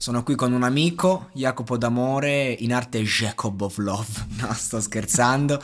Sono 0.00 0.22
qui 0.22 0.36
con 0.36 0.52
un 0.52 0.62
amico, 0.62 1.28
Jacopo 1.32 1.76
D'Amore, 1.76 2.54
in 2.60 2.72
arte 2.72 3.02
Jacob 3.02 3.60
of 3.62 3.78
Love. 3.78 4.26
No, 4.38 4.52
sto 4.52 4.80
scherzando. 4.80 5.60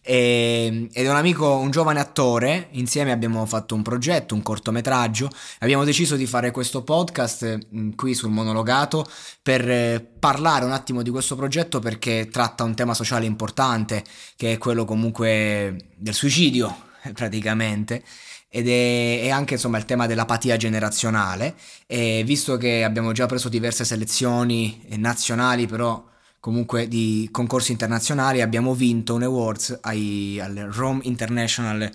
E- 0.00 0.88
ed 0.90 1.04
è 1.04 1.10
un 1.10 1.16
amico, 1.16 1.56
un 1.56 1.70
giovane 1.70 2.00
attore. 2.00 2.68
Insieme 2.72 3.12
abbiamo 3.12 3.44
fatto 3.44 3.74
un 3.74 3.82
progetto, 3.82 4.34
un 4.34 4.42
cortometraggio. 4.42 5.28
Abbiamo 5.58 5.84
deciso 5.84 6.16
di 6.16 6.24
fare 6.26 6.50
questo 6.50 6.82
podcast 6.82 7.66
mh, 7.68 7.90
qui 7.90 8.14
sul 8.14 8.30
monologato 8.30 9.06
per 9.42 9.70
eh, 9.70 10.00
parlare 10.18 10.64
un 10.64 10.72
attimo 10.72 11.02
di 11.02 11.10
questo 11.10 11.36
progetto 11.36 11.78
perché 11.78 12.28
tratta 12.32 12.64
un 12.64 12.74
tema 12.74 12.94
sociale 12.94 13.26
importante, 13.26 14.02
che 14.34 14.52
è 14.52 14.58
quello 14.58 14.86
comunque 14.86 15.90
del 15.94 16.14
suicidio, 16.14 16.74
praticamente 17.12 18.02
ed 18.56 18.68
è, 18.68 19.22
è 19.22 19.30
anche 19.30 19.54
insomma 19.54 19.78
il 19.78 19.84
tema 19.84 20.06
dell'apatia 20.06 20.56
generazionale 20.56 21.56
e 21.88 22.22
visto 22.24 22.56
che 22.56 22.84
abbiamo 22.84 23.10
già 23.10 23.26
preso 23.26 23.48
diverse 23.48 23.84
selezioni 23.84 24.80
eh, 24.88 24.96
nazionali 24.96 25.66
però 25.66 26.04
comunque 26.38 26.86
di 26.86 27.28
concorsi 27.32 27.72
internazionali 27.72 28.42
abbiamo 28.42 28.72
vinto 28.74 29.14
un 29.14 29.24
awards 29.24 29.76
ai, 29.82 30.38
al 30.40 30.68
Rome 30.70 31.00
International 31.02 31.90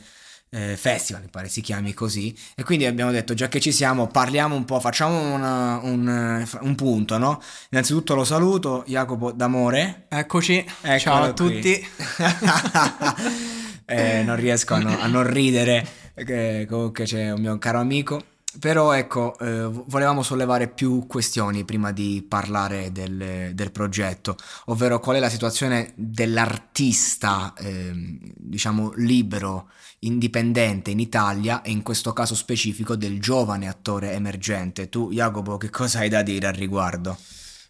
eh, 0.49 0.75
Festival, 0.75 1.21
mi 1.21 1.27
pare 1.29 1.47
si 1.47 1.61
chiami 1.61 1.93
così, 1.93 2.35
e 2.55 2.63
quindi 2.63 2.87
abbiamo 2.87 3.11
detto 3.11 3.35
già 3.35 3.47
che 3.47 3.59
ci 3.59 3.71
siamo, 3.71 4.07
parliamo 4.07 4.55
un 4.55 4.65
po', 4.65 4.79
facciamo 4.79 5.31
una- 5.35 5.79
un, 5.83 6.43
un 6.61 6.75
punto, 6.75 7.19
no? 7.19 7.39
Innanzitutto 7.69 8.15
lo 8.15 8.23
saluto, 8.23 8.83
Jacopo 8.87 9.31
D'Amore. 9.31 10.05
Eccoci, 10.09 10.65
Eccolo 10.81 10.97
ciao 10.97 11.23
a 11.23 11.33
qui. 11.33 11.35
tutti. 11.35 11.87
Eh, 13.91 14.21
non 14.21 14.35
riesco 14.35 14.75
a, 14.75 14.79
no- 14.79 14.99
a 14.99 15.07
non 15.07 15.23
ridere, 15.27 15.83
che 16.25 16.65
comunque 16.69 17.05
c'è 17.05 17.31
un 17.31 17.41
mio 17.41 17.57
caro 17.57 17.79
amico. 17.79 18.23
Però 18.59 18.93
ecco, 18.93 19.37
eh, 19.37 19.67
volevamo 19.85 20.23
sollevare 20.23 20.69
più 20.69 21.05
questioni 21.05 21.65
prima 21.65 21.91
di 21.91 22.25
parlare 22.27 22.91
del, 22.91 23.51
del 23.53 23.71
progetto, 23.71 24.35
ovvero 24.65 24.99
qual 24.99 25.17
è 25.17 25.19
la 25.19 25.29
situazione 25.29 25.93
dell'artista, 25.95 27.53
ehm, 27.55 28.17
diciamo, 28.35 28.91
libero, 28.95 29.69
indipendente 29.99 30.89
in 30.89 30.99
Italia 30.99 31.61
e 31.61 31.69
in 31.69 31.83
questo 31.83 32.11
caso 32.11 32.33
specifico 32.33 32.95
del 32.95 33.21
giovane 33.21 33.67
attore 33.69 34.13
emergente. 34.13 34.89
Tu, 34.89 35.11
Jacopo, 35.11 35.57
che 35.57 35.69
cosa 35.69 35.99
hai 35.99 36.09
da 36.09 36.23
dire 36.23 36.47
al 36.47 36.53
riguardo? 36.53 37.17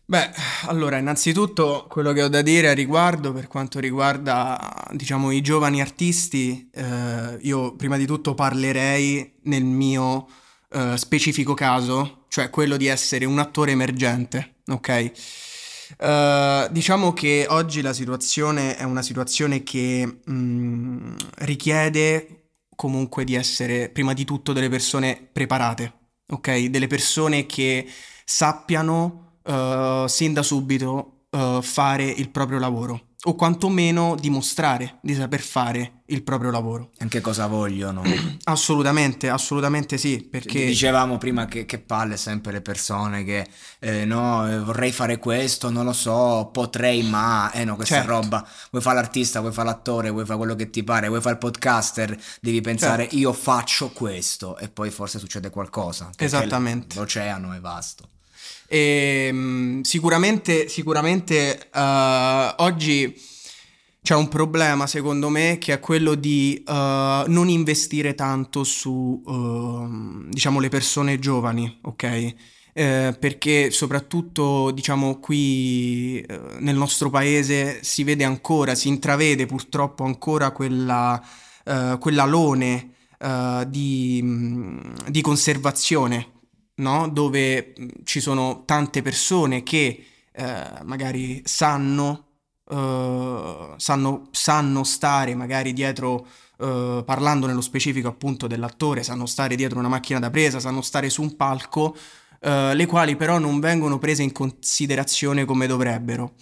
Beh, 0.09 0.31
allora, 0.65 0.97
innanzitutto 0.97 1.85
quello 1.87 2.13
che 2.13 2.23
ho 2.23 2.29
da 2.29 2.41
dire 2.41 2.69
a 2.69 2.73
riguardo 2.73 3.31
per 3.31 3.45
quanto 3.45 3.77
riguarda, 3.79 4.87
diciamo, 4.93 5.29
i 5.29 5.41
giovani 5.41 5.81
artisti, 5.81 6.67
eh, 6.73 7.37
io 7.41 7.75
prima 7.75 7.95
di 7.95 8.07
tutto 8.07 8.33
parlerei 8.33 9.35
nel 9.43 9.63
mio 9.63 10.27
eh, 10.71 10.97
specifico 10.97 11.53
caso, 11.53 12.25
cioè 12.27 12.49
quello 12.49 12.75
di 12.75 12.87
essere 12.87 13.25
un 13.25 13.37
attore 13.37 13.69
emergente, 13.73 14.55
ok? 14.69 15.11
Eh, 15.97 16.67
diciamo 16.71 17.13
che 17.13 17.45
oggi 17.47 17.81
la 17.81 17.93
situazione 17.93 18.77
è 18.77 18.83
una 18.83 19.03
situazione 19.03 19.61
che 19.61 20.21
mh, 20.25 21.15
richiede 21.39 22.53
comunque 22.75 23.23
di 23.25 23.35
essere 23.35 23.89
prima 23.89 24.13
di 24.13 24.25
tutto 24.25 24.53
delle 24.53 24.69
persone 24.69 25.29
preparate, 25.31 25.93
ok? 26.29 26.65
Delle 26.65 26.87
persone 26.87 27.45
che 27.45 27.87
sappiano 28.25 29.28
eh, 29.43 30.05
sin 30.07 30.33
da 30.33 30.43
subito 30.43 31.23
eh, 31.31 31.59
fare 31.61 32.05
il 32.05 32.29
proprio 32.29 32.59
lavoro 32.59 33.03
o 33.23 33.35
quantomeno 33.35 34.15
dimostrare 34.17 34.97
di 35.01 35.13
saper 35.13 35.41
fare 35.41 36.03
il 36.05 36.23
proprio 36.23 36.51
lavoro. 36.51 36.91
Anche 36.99 37.19
cosa 37.19 37.47
vogliono? 37.47 38.01
Assolutamente, 38.45 39.29
assolutamente 39.29 39.97
sì, 39.97 40.21
perché 40.21 40.65
Dicevamo 40.67 41.17
prima 41.17 41.45
che, 41.45 41.65
che 41.65 41.79
palle 41.79 42.15
sempre 42.15 42.53
le 42.53 42.61
persone 42.61 43.23
che 43.25 43.45
eh, 43.79 44.05
no, 44.05 44.49
eh, 44.49 44.59
vorrei 44.59 44.91
fare 44.93 45.17
questo, 45.17 45.69
non 45.69 45.83
lo 45.83 45.91
so, 45.91 46.49
potrei, 46.51 47.03
ma 47.03 47.51
eh 47.51 47.65
no, 47.65 47.75
questa 47.75 47.95
Certo. 47.95 48.09
roba. 48.09 48.47
Vuoi 48.71 48.81
fare 48.81 48.95
l'artista, 48.95 49.41
vuoi 49.41 49.51
fare 49.51 49.67
l'attore, 49.67 50.09
vuoi 50.09 50.25
fare 50.25 50.37
quello 50.37 50.55
che 50.55 50.69
ti 50.69 50.83
pare, 50.83 51.09
vuoi 51.09 51.19
fare 51.21 51.33
il 51.33 51.39
podcaster, 51.39 52.17
devi 52.39 52.61
pensare 52.61 53.03
Certo. 53.03 53.17
io 53.17 53.33
faccio 53.33 53.89
questo 53.89 54.57
e 54.57 54.69
poi 54.69 54.89
forse 54.89 55.19
succede 55.19 55.49
qualcosa. 55.49 56.09
Esattamente. 56.17 56.95
L'oceano 56.97 57.51
è 57.53 57.59
vasto. 57.59 58.07
E, 58.71 59.31
mh, 59.31 59.81
sicuramente, 59.81 60.67
sicuramente 60.69 61.69
eh, 61.73 62.53
oggi 62.57 63.19
c'è 64.01 64.15
un 64.15 64.27
problema, 64.27 64.85
secondo 64.87 65.29
me, 65.29 65.57
che 65.59 65.73
è 65.73 65.79
quello 65.79 66.13
di 66.15 66.63
eh, 66.65 67.23
non 67.27 67.49
investire 67.49 68.13
tanto 68.13 68.63
su, 68.63 69.21
ehm, 69.27 70.29
diciamo, 70.29 70.59
le 70.59 70.69
persone 70.69 71.17
giovani, 71.19 71.79
ok? 71.81 72.33
Eh, 72.73 73.17
perché 73.19 73.71
soprattutto, 73.71 74.71
diciamo, 74.71 75.19
qui 75.19 76.19
eh, 76.21 76.39
nel 76.59 76.75
nostro 76.75 77.09
paese 77.09 77.83
si 77.83 78.03
vede 78.03 78.23
ancora, 78.23 78.75
si 78.75 78.87
intravede 78.87 79.45
purtroppo 79.47 80.03
ancora 80.03 80.51
quella, 80.51 81.19
eh, 81.65 81.97
quell'alone 81.99 82.91
eh, 83.19 83.65
di, 83.67 84.21
mh, 84.23 85.09
di 85.09 85.21
conservazione 85.21 86.37
no? 86.79 87.07
Dove 87.07 87.73
mh, 87.77 87.87
ci 88.03 88.19
sono 88.19 88.63
tante 88.65 89.01
persone 89.01 89.63
che 89.63 90.05
eh, 90.31 90.63
magari 90.83 91.41
sanno, 91.45 92.25
eh, 92.69 93.73
sanno, 93.77 94.27
sanno 94.31 94.83
stare 94.83 95.35
magari 95.35 95.73
dietro, 95.73 96.25
eh, 96.57 97.03
parlando 97.05 97.47
nello 97.47 97.61
specifico 97.61 98.07
appunto 98.07 98.47
dell'attore, 98.47 99.03
sanno 99.03 99.25
stare 99.25 99.55
dietro 99.55 99.79
una 99.79 99.87
macchina 99.87 100.19
da 100.19 100.29
presa, 100.29 100.59
sanno 100.59 100.81
stare 100.81 101.09
su 101.09 101.21
un 101.21 101.35
palco, 101.35 101.95
eh, 102.41 102.73
le 102.73 102.85
quali 102.85 103.15
però 103.15 103.37
non 103.37 103.59
vengono 103.59 103.99
prese 103.99 104.23
in 104.23 104.31
considerazione 104.31 105.45
come 105.45 105.67
dovrebbero. 105.67 106.33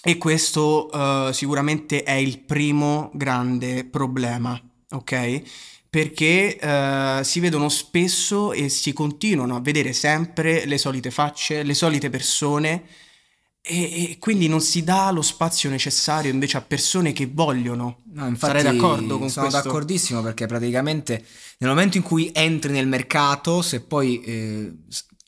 E 0.00 0.16
questo 0.16 0.90
eh, 0.90 1.32
sicuramente 1.32 2.02
è 2.02 2.12
il 2.12 2.38
primo 2.40 3.10
grande 3.14 3.84
problema, 3.84 4.58
ok? 4.90 5.42
Perché 5.90 6.58
eh, 6.58 7.20
si 7.24 7.40
vedono 7.40 7.68
spesso 7.68 8.52
e 8.52 8.68
si 8.68 8.92
continuano 8.92 9.56
a 9.56 9.60
vedere 9.60 9.92
sempre 9.92 10.66
le 10.66 10.76
solite 10.76 11.10
facce, 11.10 11.62
le 11.62 11.74
solite 11.74 12.10
persone 12.10 12.84
e, 13.62 14.10
e 14.12 14.16
quindi 14.18 14.48
non 14.48 14.60
si 14.60 14.82
dà 14.82 15.10
lo 15.10 15.22
spazio 15.22 15.68
necessario 15.68 16.30
invece 16.30 16.56
a 16.56 16.62
persone 16.62 17.12
che 17.12 17.28
vogliono. 17.32 18.02
No, 18.12 18.26
infatti 18.26 18.58
Sarai 18.58 18.76
d'accordo 18.76 19.18
con 19.18 19.28
sono 19.28 19.48
questo? 19.48 19.68
d'accordissimo 19.68 20.22
perché 20.22 20.46
praticamente 20.46 21.24
nel 21.58 21.68
momento 21.70 21.96
in 21.96 22.02
cui 22.02 22.30
entri 22.32 22.72
nel 22.72 22.86
mercato, 22.86 23.60
se 23.62 23.80
poi 23.80 24.20
eh, 24.22 24.72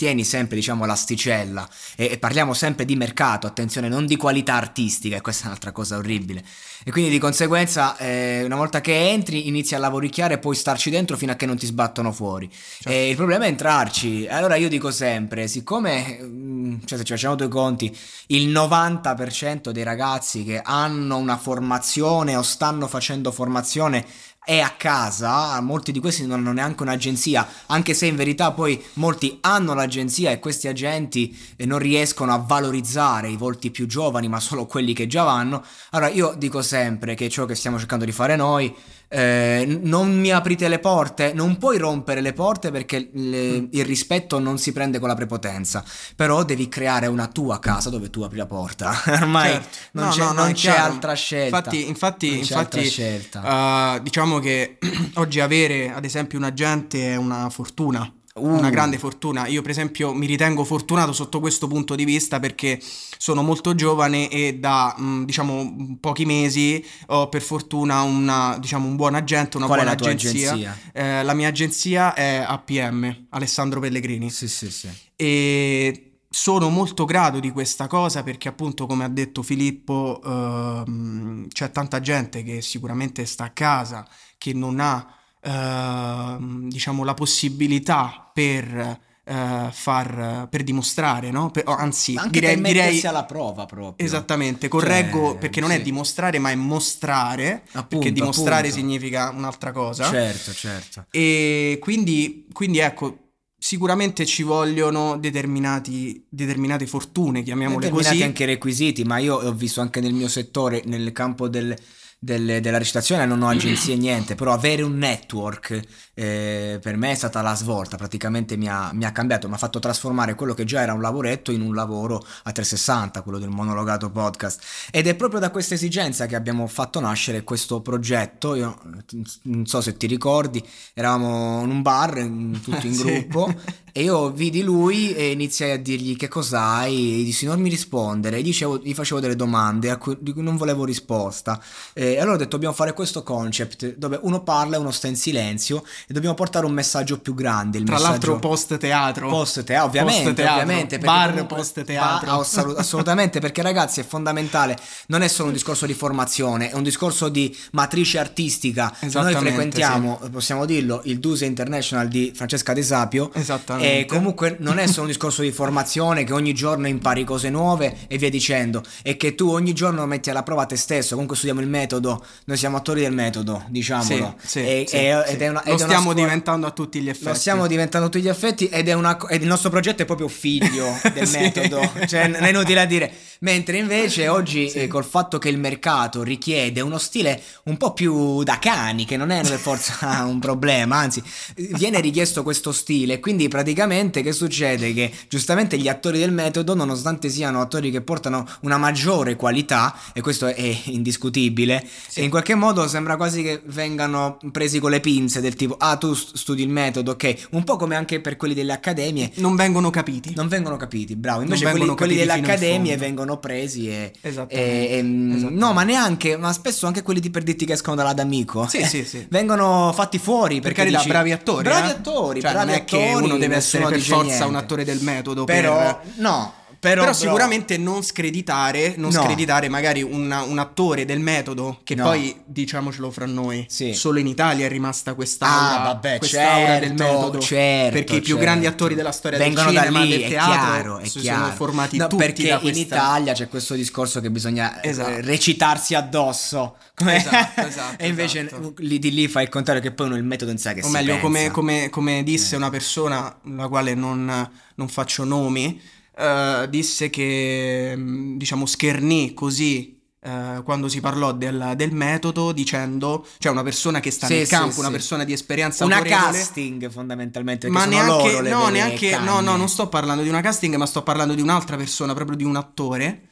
tieni 0.00 0.24
sempre 0.24 0.56
diciamo 0.56 0.86
l'asticella 0.86 1.68
e, 1.94 2.12
e 2.12 2.18
parliamo 2.18 2.54
sempre 2.54 2.86
di 2.86 2.96
mercato, 2.96 3.46
attenzione, 3.46 3.86
non 3.86 4.06
di 4.06 4.16
qualità 4.16 4.54
artistica, 4.54 5.16
e 5.16 5.20
questa 5.20 5.44
è 5.44 5.46
un'altra 5.48 5.72
cosa 5.72 5.98
orribile. 5.98 6.42
E 6.82 6.90
quindi 6.90 7.10
di 7.10 7.18
conseguenza 7.18 7.98
eh, 7.98 8.42
una 8.42 8.56
volta 8.56 8.80
che 8.80 9.10
entri 9.10 9.48
inizi 9.48 9.74
a 9.74 9.78
lavoricchiare 9.78 10.34
e 10.34 10.38
puoi 10.38 10.56
starci 10.56 10.88
dentro 10.88 11.18
fino 11.18 11.32
a 11.32 11.34
che 11.34 11.44
non 11.44 11.58
ti 11.58 11.66
sbattono 11.66 12.12
fuori. 12.12 12.48
Certo. 12.50 12.88
E 12.88 13.10
il 13.10 13.16
problema 13.16 13.44
è 13.44 13.48
entrarci. 13.48 14.26
Allora 14.30 14.54
io 14.54 14.70
dico 14.70 14.90
sempre, 14.90 15.46
siccome, 15.46 16.18
mm, 16.22 16.76
cioè 16.86 16.96
se 16.96 17.04
ci 17.04 17.12
facciamo 17.12 17.34
due 17.34 17.48
conti, 17.48 17.94
il 18.28 18.48
90% 18.48 19.68
dei 19.68 19.82
ragazzi 19.82 20.44
che 20.44 20.62
hanno 20.64 21.18
una 21.18 21.36
formazione 21.36 22.36
o 22.36 22.42
stanno 22.42 22.86
facendo 22.86 23.30
formazione 23.32 24.06
è 24.50 24.58
a 24.58 24.70
casa, 24.70 25.60
molti 25.60 25.92
di 25.92 26.00
questi 26.00 26.26
non 26.26 26.40
hanno 26.40 26.50
neanche 26.50 26.82
un'agenzia, 26.82 27.46
anche 27.66 27.94
se 27.94 28.06
in 28.06 28.16
verità 28.16 28.50
poi 28.50 28.82
molti 28.94 29.38
hanno 29.42 29.74
l'agenzia 29.74 30.32
e 30.32 30.40
questi 30.40 30.66
agenti 30.66 31.38
eh, 31.54 31.66
non 31.66 31.78
riescono 31.78 32.32
a 32.32 32.38
valorizzare 32.44 33.28
i 33.28 33.36
volti 33.36 33.70
più 33.70 33.86
giovani, 33.86 34.26
ma 34.26 34.40
solo 34.40 34.66
quelli 34.66 34.92
che 34.92 35.06
già 35.06 35.22
vanno. 35.22 35.64
Allora 35.90 36.10
io 36.10 36.34
dico 36.36 36.62
sempre 36.62 37.14
che 37.14 37.28
ciò 37.28 37.44
che 37.44 37.54
stiamo 37.54 37.78
cercando 37.78 38.04
di 38.04 38.10
fare 38.10 38.34
noi 38.34 38.74
eh, 39.12 39.64
non 39.82 40.16
mi 40.16 40.30
aprite 40.30 40.68
le 40.68 40.78
porte, 40.78 41.32
non 41.34 41.58
puoi 41.58 41.78
rompere 41.78 42.20
le 42.20 42.32
porte 42.32 42.70
perché 42.70 43.10
le, 43.12 43.66
il 43.70 43.84
rispetto 43.84 44.38
non 44.38 44.56
si 44.56 44.72
prende 44.72 45.00
con 45.00 45.08
la 45.08 45.14
prepotenza, 45.16 45.82
però 46.14 46.44
devi 46.44 46.68
creare 46.68 47.08
una 47.08 47.26
tua 47.26 47.58
casa 47.58 47.90
dove 47.90 48.08
tu 48.08 48.22
apri 48.22 48.36
la 48.38 48.46
porta. 48.46 48.92
Ormai 49.20 49.50
Certo. 49.50 49.68
non, 49.92 50.04
No, 50.06 50.10
c'è, 50.12 50.18
no, 50.20 50.26
no, 50.32 50.42
non 50.44 50.52
c'è 50.52 50.70
altra 50.76 51.14
scelta. 51.14 51.56
Infatti, 51.56 51.88
infatti, 51.88 52.38
infatti 52.38 52.84
scelta. 52.88 53.96
eh, 53.96 54.02
diciamo 54.02 54.38
che 54.38 54.78
oggi 55.14 55.40
avere 55.40 55.92
ad 55.92 56.04
esempio 56.04 56.38
un 56.38 56.44
agente 56.44 57.12
è 57.12 57.16
una 57.16 57.50
fortuna. 57.50 58.10
Uh. 58.40 58.48
Una 58.58 58.70
grande 58.70 58.98
fortuna. 58.98 59.46
Io, 59.46 59.62
per 59.62 59.70
esempio, 59.70 60.12
mi 60.12 60.26
ritengo 60.26 60.64
fortunato 60.64 61.12
sotto 61.12 61.40
questo 61.40 61.66
punto 61.68 61.94
di 61.94 62.04
vista 62.04 62.40
perché 62.40 62.80
sono 63.18 63.42
molto 63.42 63.74
giovane 63.74 64.28
e 64.28 64.54
da 64.58 64.94
mh, 64.96 65.24
diciamo 65.24 65.96
pochi 66.00 66.24
mesi 66.24 66.84
ho 67.08 67.28
per 67.28 67.42
fortuna 67.42 68.02
una, 68.02 68.56
diciamo, 68.58 68.86
un 68.86 68.96
buon 68.96 69.14
agente, 69.14 69.56
una 69.56 69.66
Qual 69.66 69.78
è 69.80 69.84
buona 69.84 69.96
agenzia. 69.96 70.52
agenzia? 70.52 70.78
Eh, 70.92 71.22
la 71.22 71.34
mia 71.34 71.48
agenzia 71.48 72.14
è 72.14 72.44
APM, 72.46 73.26
Alessandro 73.30 73.80
Pellegrini 73.80 74.30
Sì, 74.30 74.48
sì, 74.48 74.70
sì. 74.70 74.88
e 75.16 76.04
sono 76.32 76.68
molto 76.68 77.04
grato 77.04 77.40
di 77.40 77.50
questa 77.50 77.88
cosa 77.88 78.22
perché 78.22 78.46
appunto 78.48 78.86
come 78.86 79.02
ha 79.04 79.08
detto 79.08 79.42
Filippo 79.42 80.20
ehm, 80.24 81.48
c'è 81.48 81.72
tanta 81.72 82.00
gente 82.00 82.42
che 82.44 82.62
sicuramente 82.62 83.24
sta 83.26 83.44
a 83.44 83.50
casa 83.50 84.06
che 84.38 84.52
non 84.52 84.78
ha 84.80 85.06
ehm, 85.42 86.68
diciamo 86.68 87.04
la 87.04 87.14
possibilità 87.14 88.30
per 88.32 88.98
eh, 89.22 89.68
far 89.70 90.48
per 90.50 90.62
dimostrare 90.64 91.30
no? 91.30 91.50
Per- 91.50 91.68
oh, 91.68 91.74
anzi 91.76 92.16
Anche 92.16 92.40
direi, 92.40 92.58
per 92.60 92.72
direi 92.72 93.00
alla 93.02 93.24
prova 93.24 93.64
proprio. 93.66 94.04
Esattamente, 94.04 94.68
correggo 94.68 95.30
Cioè, 95.32 95.38
perché 95.38 95.60
non 95.60 95.70
è 95.70 95.76
sì. 95.76 95.82
dimostrare 95.82 96.38
ma 96.38 96.50
è 96.50 96.54
mostrare, 96.54 97.62
Appunto, 97.72 97.98
perché 97.98 98.12
dimostrare 98.12 98.68
appunto. 98.68 98.76
significa 98.76 99.30
un'altra 99.30 99.72
cosa. 99.72 100.08
Certo, 100.10 100.52
certo. 100.52 101.06
E 101.10 101.78
quindi, 101.80 102.46
quindi 102.52 102.78
ecco, 102.78 103.18
sicuramente 103.56 104.24
ci 104.26 104.42
vogliono 104.42 105.16
determinati, 105.18 106.24
determinate 106.28 106.86
fortune, 106.86 107.42
chiamiamole 107.42 107.80
Determinati 107.80 108.14
così. 108.16 108.26
anche 108.26 108.44
requisiti, 108.46 109.04
ma 109.04 109.18
io 109.18 109.36
ho 109.36 109.52
visto 109.52 109.80
anche 109.80 110.00
nel 110.00 110.14
mio 110.14 110.28
settore, 110.28 110.82
nel 110.86 111.12
campo 111.12 111.46
del- 111.46 111.76
del- 112.22 112.60
della 112.60 112.78
recitazione, 112.78 113.24
non 113.26 113.42
ho 113.42 113.48
agenzie 113.48 113.96
niente, 113.96 114.34
però 114.34 114.52
avere 114.52 114.82
un 114.82 114.96
network 114.96 115.80
eh, 116.14 116.78
per 116.82 116.96
me 116.96 117.12
è 117.12 117.14
stata 117.14 117.40
la 117.40 117.54
svolta, 117.54 117.96
praticamente 117.96 118.56
mi 118.56 118.68
ha, 118.68 118.90
mi 118.92 119.04
ha 119.06 119.12
cambiato, 119.12 119.48
mi 119.48 119.54
ha 119.54 119.58
fatto 119.58 119.78
trasformare 119.78 120.34
quello 120.34 120.52
che 120.52 120.64
già 120.64 120.82
era 120.82 120.92
un 120.92 121.00
lavoretto 121.00 121.50
in 121.50 121.62
un 121.62 121.74
lavoro 121.74 122.16
a 122.18 122.52
360, 122.52 123.22
quello 123.22 123.38
del 123.38 123.48
monologato 123.48 124.10
podcast. 124.10 124.62
Ed 124.90 125.06
è 125.06 125.14
proprio 125.16 125.40
da 125.40 125.50
questa 125.50 125.74
esigenza 125.74 126.26
che 126.26 126.36
abbiamo 126.36 126.66
fatto 126.66 127.00
nascere 127.00 127.42
questo 127.42 127.80
progetto, 127.80 128.54
io 128.54 128.78
eh, 128.84 129.22
non 129.44 129.64
so 129.66 129.80
se 129.80 129.96
ti 129.96 130.06
ricordi, 130.06 130.62
eravamo 130.92 131.62
in 131.64 131.70
un 131.70 131.80
bar, 131.82 132.18
in- 132.18 132.60
tutti 132.62 132.86
in 132.88 132.96
gruppo, 133.00 133.54
e 133.92 134.02
io 134.02 134.30
vidi 134.30 134.62
lui 134.62 135.12
e 135.14 135.30
iniziai 135.30 135.72
a 135.72 135.78
dirgli 135.78 136.16
che 136.16 136.28
cos'hai, 136.28 137.20
e 137.20 137.24
dissi 137.24 137.46
non 137.46 137.60
mi 137.60 137.68
rispondere, 137.68 138.38
e 138.38 138.42
dicevo- 138.42 138.78
gli 138.82 138.94
facevo 138.94 139.20
delle 139.20 139.36
domande 139.36 139.90
a 139.90 139.96
cui, 139.96 140.16
non 140.36 140.56
volevo 140.56 140.84
risposta. 140.84 141.60
E 141.92 142.18
allora 142.18 142.34
ho 142.34 142.38
detto 142.38 142.50
dobbiamo 142.50 142.74
fare 142.74 142.92
questo 142.92 143.22
concept 143.22 143.96
dove 143.96 144.18
uno 144.22 144.42
parla 144.42 144.76
e 144.76 144.78
uno 144.78 144.90
sta 144.90 145.06
in 145.06 145.16
silenzio 145.16 145.82
e 146.06 146.12
dobbiamo 146.12 146.34
portare 146.34 146.66
un 146.66 146.72
messaggio 146.72 147.18
più 147.18 147.34
grande. 147.34 147.78
Il 147.78 147.84
Tra 147.84 147.94
messaggio... 147.94 148.10
l'altro 148.12 148.38
post 148.38 148.76
teatro. 148.78 149.28
Post 149.28 149.64
teatro, 149.64 149.86
ovviamente, 149.88 150.22
Post 150.22 150.34
teatro. 150.36 150.62
ovviamente 150.62 150.98
Bar 150.98 151.46
post 151.46 151.84
teatro. 151.84 152.26
ba- 152.26 152.38
assolut- 152.40 152.78
assolutamente, 152.78 153.40
perché 153.40 153.62
ragazzi 153.62 154.00
è 154.00 154.04
fondamentale, 154.04 154.76
non 155.06 155.22
è 155.22 155.28
solo 155.28 155.48
un 155.48 155.54
discorso 155.54 155.86
di 155.86 155.94
formazione, 155.94 156.70
è 156.70 156.74
un 156.74 156.82
discorso 156.82 157.28
di 157.28 157.56
matrice 157.72 158.18
artistica. 158.18 158.94
Noi 159.12 159.34
frequentiamo, 159.34 160.20
possiamo 160.30 160.64
dirlo, 160.64 161.00
il 161.04 161.18
Duse 161.18 161.44
International 161.44 162.08
di 162.08 162.32
Francesca 162.34 162.72
De 162.72 162.82
Sapio, 162.82 163.30
Esattamente. 163.32 163.79
E 163.80 164.04
comunque 164.06 164.56
non 164.60 164.78
è 164.78 164.86
solo 164.86 165.02
un 165.02 165.06
discorso 165.08 165.42
di 165.42 165.50
formazione 165.52 166.24
che 166.24 166.32
ogni 166.32 166.52
giorno 166.54 166.86
impari 166.88 167.24
cose 167.24 167.50
nuove 167.50 167.96
e 168.08 168.18
via 168.18 168.30
dicendo, 168.30 168.82
e 169.02 169.16
che 169.16 169.34
tu 169.34 169.48
ogni 169.50 169.72
giorno 169.72 170.04
metti 170.06 170.30
alla 170.30 170.42
prova 170.42 170.66
te 170.66 170.76
stesso, 170.76 171.10
comunque 171.12 171.36
studiamo 171.36 171.60
il 171.60 171.68
metodo, 171.68 172.24
noi 172.44 172.56
siamo 172.56 172.76
attori 172.76 173.00
del 173.02 173.12
metodo, 173.12 173.64
diciamolo. 173.68 174.34
Sì, 174.40 174.48
sì, 174.48 174.58
E- 174.60 174.84
sì, 174.88 174.96
e- 174.96 175.22
sì. 175.26 175.32
ed 175.32 175.42
è 175.42 175.48
una- 175.48 175.62
Lo 175.64 175.72
ed 175.72 175.72
è 175.72 175.74
una 175.74 175.84
stiamo 175.84 176.02
scuola- 176.02 176.20
diventando 176.20 176.66
a 176.66 176.70
tutti 176.70 177.00
gli 177.00 177.08
effetti. 177.08 177.24
lo 177.28 177.34
stiamo 177.34 177.66
diventando 177.66 178.06
a 178.06 178.10
tutti 178.10 178.24
gli 178.24 178.28
effetti 178.28 178.66
ed 178.68 178.88
è 178.88 178.92
una, 178.92 179.16
ed 179.28 179.42
il 179.42 179.48
nostro 179.48 179.70
progetto 179.70 180.02
è 180.02 180.04
proprio 180.04 180.28
figlio 180.28 180.98
del 181.14 181.26
Sì. 181.26 181.38
metodo, 181.38 181.80
cioè 182.06 182.26
non 182.28 182.42
è 182.44 182.48
inutile 182.50 182.80
a 182.80 182.84
dire. 182.86 183.12
Mentre 183.42 183.78
invece 183.78 184.28
oggi 184.28 184.66
eh, 184.70 184.86
col 184.86 185.04
fatto 185.04 185.38
che 185.38 185.48
il 185.48 185.56
mercato 185.58 186.22
richiede 186.22 186.82
uno 186.82 186.98
stile 186.98 187.40
un 187.64 187.78
po' 187.78 187.94
più 187.94 188.42
da 188.42 188.58
cani, 188.58 189.06
che 189.06 189.16
non 189.16 189.30
è 189.30 189.40
per 189.40 189.58
forza 189.58 190.24
un 190.28 190.38
problema, 190.38 190.96
anzi 190.98 191.22
viene 191.54 192.00
richiesto 192.00 192.42
questo 192.42 192.70
stile, 192.72 193.18
quindi 193.18 193.48
praticamente 193.48 193.68
che 193.74 194.32
succede? 194.32 194.92
Che 194.92 195.10
giustamente 195.28 195.78
gli 195.78 195.88
attori 195.88 196.18
del 196.18 196.32
metodo, 196.32 196.74
nonostante 196.74 197.28
siano 197.28 197.60
attori 197.60 197.90
che 197.90 198.00
portano 198.00 198.46
una 198.62 198.76
maggiore 198.78 199.36
qualità, 199.36 199.94
e 200.12 200.20
questo 200.20 200.46
è 200.46 200.78
indiscutibile, 200.84 201.84
e 202.14 202.24
in 202.24 202.30
qualche 202.30 202.54
modo 202.54 202.86
sembra 202.88 203.16
quasi 203.16 203.42
che 203.42 203.62
vengano 203.66 204.38
presi 204.52 204.78
con 204.78 204.90
le 204.90 205.00
pinze 205.00 205.40
del 205.40 205.54
tipo, 205.54 205.76
ah 205.78 205.96
tu 205.96 206.14
st- 206.14 206.36
studi 206.36 206.62
il 206.62 206.68
metodo, 206.68 207.12
ok, 207.12 207.48
un 207.50 207.64
po' 207.64 207.76
come 207.76 207.96
anche 207.96 208.20
per 208.20 208.36
quelli 208.36 208.54
delle 208.54 208.72
accademie, 208.72 209.30
Non 209.36 209.56
vengono 209.56 209.90
capiti. 209.90 210.32
non 210.34 210.48
vengono 210.48 210.76
capiti, 210.76 211.16
bravo. 211.16 211.42
Invece 211.42 211.62
quelli, 211.62 211.78
vengono 211.78 211.96
quelli 211.96 212.14
capiti 212.16 212.28
delle 212.34 212.46
accademie 212.46 212.96
vengono 212.96 213.38
presi 213.38 213.88
e, 213.88 214.12
e- 214.20 214.30
e- 214.48 215.02
mm, 215.02 215.30
esattamente. 215.32 215.58
no, 215.60 215.72
ma 215.72 215.82
neanche, 215.82 216.36
ma 216.36 216.52
spesso 216.52 216.86
anche 216.86 217.02
quelli 217.02 217.20
di 217.20 217.30
per 217.30 217.42
dirti 217.42 217.64
che 217.64 217.72
escono 217.74 217.96
dalla 217.96 218.12
d'amico. 218.12 218.66
Sì, 218.68 218.78
eh, 218.78 218.86
sì, 218.86 219.04
sì. 219.04 219.26
Vengono 219.30 219.92
fatti 219.94 220.18
fuori 220.18 220.54
Per 220.54 220.62
perché 220.62 220.76
carità, 220.82 220.98
dici- 220.98 221.08
bravi 221.10 221.32
attori. 221.32 221.62
Bravi 221.64 221.88
eh? 221.88 221.92
attori, 221.92 222.40
Cioè, 222.40 222.52
bravi 222.52 222.66
non 222.66 222.74
è 222.76 222.84
che 222.84 223.08
attori, 223.08 223.24
uno 223.24 223.36
deve 223.38 223.59
essere 223.60 223.86
per 223.88 224.00
forza 224.00 224.22
niente. 224.24 224.44
un 224.44 224.54
attore 224.56 224.84
del 224.84 225.00
metodo. 225.00 225.44
Però, 225.44 225.76
per- 225.76 226.00
no, 226.16 226.52
però, 226.80 227.02
Però, 227.02 227.12
sicuramente 227.12 227.76
non 227.76 228.02
screditare, 228.02 228.94
non 228.96 229.12
No. 229.12 229.20
screditare 229.22 229.68
magari 229.68 230.02
una- 230.02 230.42
un 230.42 230.58
attore 230.58 231.04
del 231.04 231.20
metodo, 231.20 231.80
che 231.84 231.94
No. 231.94 232.04
poi 232.04 232.34
diciamocelo 232.46 233.10
fra 233.10 233.26
noi, 233.26 233.66
Sì. 233.68 233.92
solo 233.92 234.18
in 234.18 234.26
Italia 234.26 234.64
è 234.64 234.68
rimasta 234.70 235.12
quest'aura, 235.12 235.80
Ah, 235.82 235.84
vabbè, 235.84 236.16
quest'aura 236.18 236.66
certo, 236.66 236.86
del 236.86 236.94
metodo. 236.96 237.38
certo, 237.38 237.92
perché 237.92 238.12
i 238.16 238.20
più 238.20 238.28
certo. 238.34 238.40
grandi 238.40 238.66
attori 238.66 238.94
della 238.94 239.12
storia 239.12 239.36
vengono 239.38 239.70
del 239.70 239.78
cinema, 239.78 239.98
da 239.98 240.04
lì, 240.04 240.10
del 240.18 240.28
teatro, 240.30 240.52
chiaro, 240.54 240.98
è 241.00 241.06
si 241.06 241.18
chiaro. 241.20 241.42
sono 241.44 241.54
formati 241.54 241.96
No, 241.98 242.06
tutti 242.06 242.22
perché 242.24 242.48
da 242.48 242.54
in 242.54 242.60
questa... 242.60 242.80
Italia 242.80 243.32
c'è 243.34 243.48
questo 243.48 243.74
discorso 243.74 244.20
che 244.22 244.30
bisogna 244.30 244.80
eh, 244.80 244.88
Esatto. 244.88 245.20
recitarsi 245.20 245.94
addosso. 245.94 246.76
Come- 246.94 247.16
Esatto, 247.20 247.60
esatto, 247.68 248.02
e 248.02 248.08
invece 248.08 248.46
esatto. 248.46 248.72
lì, 248.78 248.98
di 248.98 249.12
lì 249.12 249.28
fa 249.28 249.42
il 249.42 249.50
contrario 249.50 249.82
che 249.82 249.90
poi 249.92 250.06
uno 250.06 250.16
il 250.16 250.24
metodo 250.24 250.50
in 250.50 250.56
sé 250.58 250.72
che 250.72 250.80
o 250.80 250.84
si 250.86 250.90
meglio, 250.92 251.18
come, 251.18 251.38
pensa. 251.40 251.52
come- 251.52 251.88
come 251.90 252.22
disse 252.22 252.56
una 252.56 252.70
persona, 252.70 253.36
la 253.54 253.68
quale 253.68 253.92
non, 253.94 254.50
non 254.76 254.88
faccio 254.88 255.24
nomi, 255.24 255.78
eh, 256.16 256.66
disse 256.68 257.10
che, 257.10 257.94
mh, 257.96 258.36
diciamo, 258.36 258.66
schernì 258.66 259.34
così 259.34 259.98
eh, 260.22 260.60
quando 260.64 260.88
si 260.88 261.00
parlò 261.00 261.32
del, 261.32 261.72
del 261.76 261.92
metodo 261.92 262.52
dicendo, 262.52 263.26
cioè 263.38 263.52
una 263.52 263.62
persona 263.62 264.00
che 264.00 264.10
sta 264.10 264.26
Sì, 264.26 264.34
nel 264.34 264.48
campo, 264.48 264.72
sì. 264.72 264.80
una 264.80 264.90
persona 264.90 265.24
di 265.24 265.32
esperienza 265.32 265.84
una 265.86 266.02
casting 266.02 266.90
fondamentalmente 266.90 267.70
ma 267.70 267.86
neanche, 267.86 268.40
no, 268.42 268.68
neanche, 268.68 269.18
no, 269.18 269.40
no, 269.40 269.56
non 269.56 269.68
sto 269.68 269.88
parlando 269.88 270.22
di 270.22 270.28
una 270.28 270.42
casting, 270.42 270.74
ma 270.74 270.84
sto 270.84 271.02
parlando 271.02 271.34
di 271.34 271.40
un'altra 271.40 271.76
persona, 271.78 272.12
proprio 272.12 272.36
di 272.36 272.44
un 272.44 272.56
attore, 272.56 273.28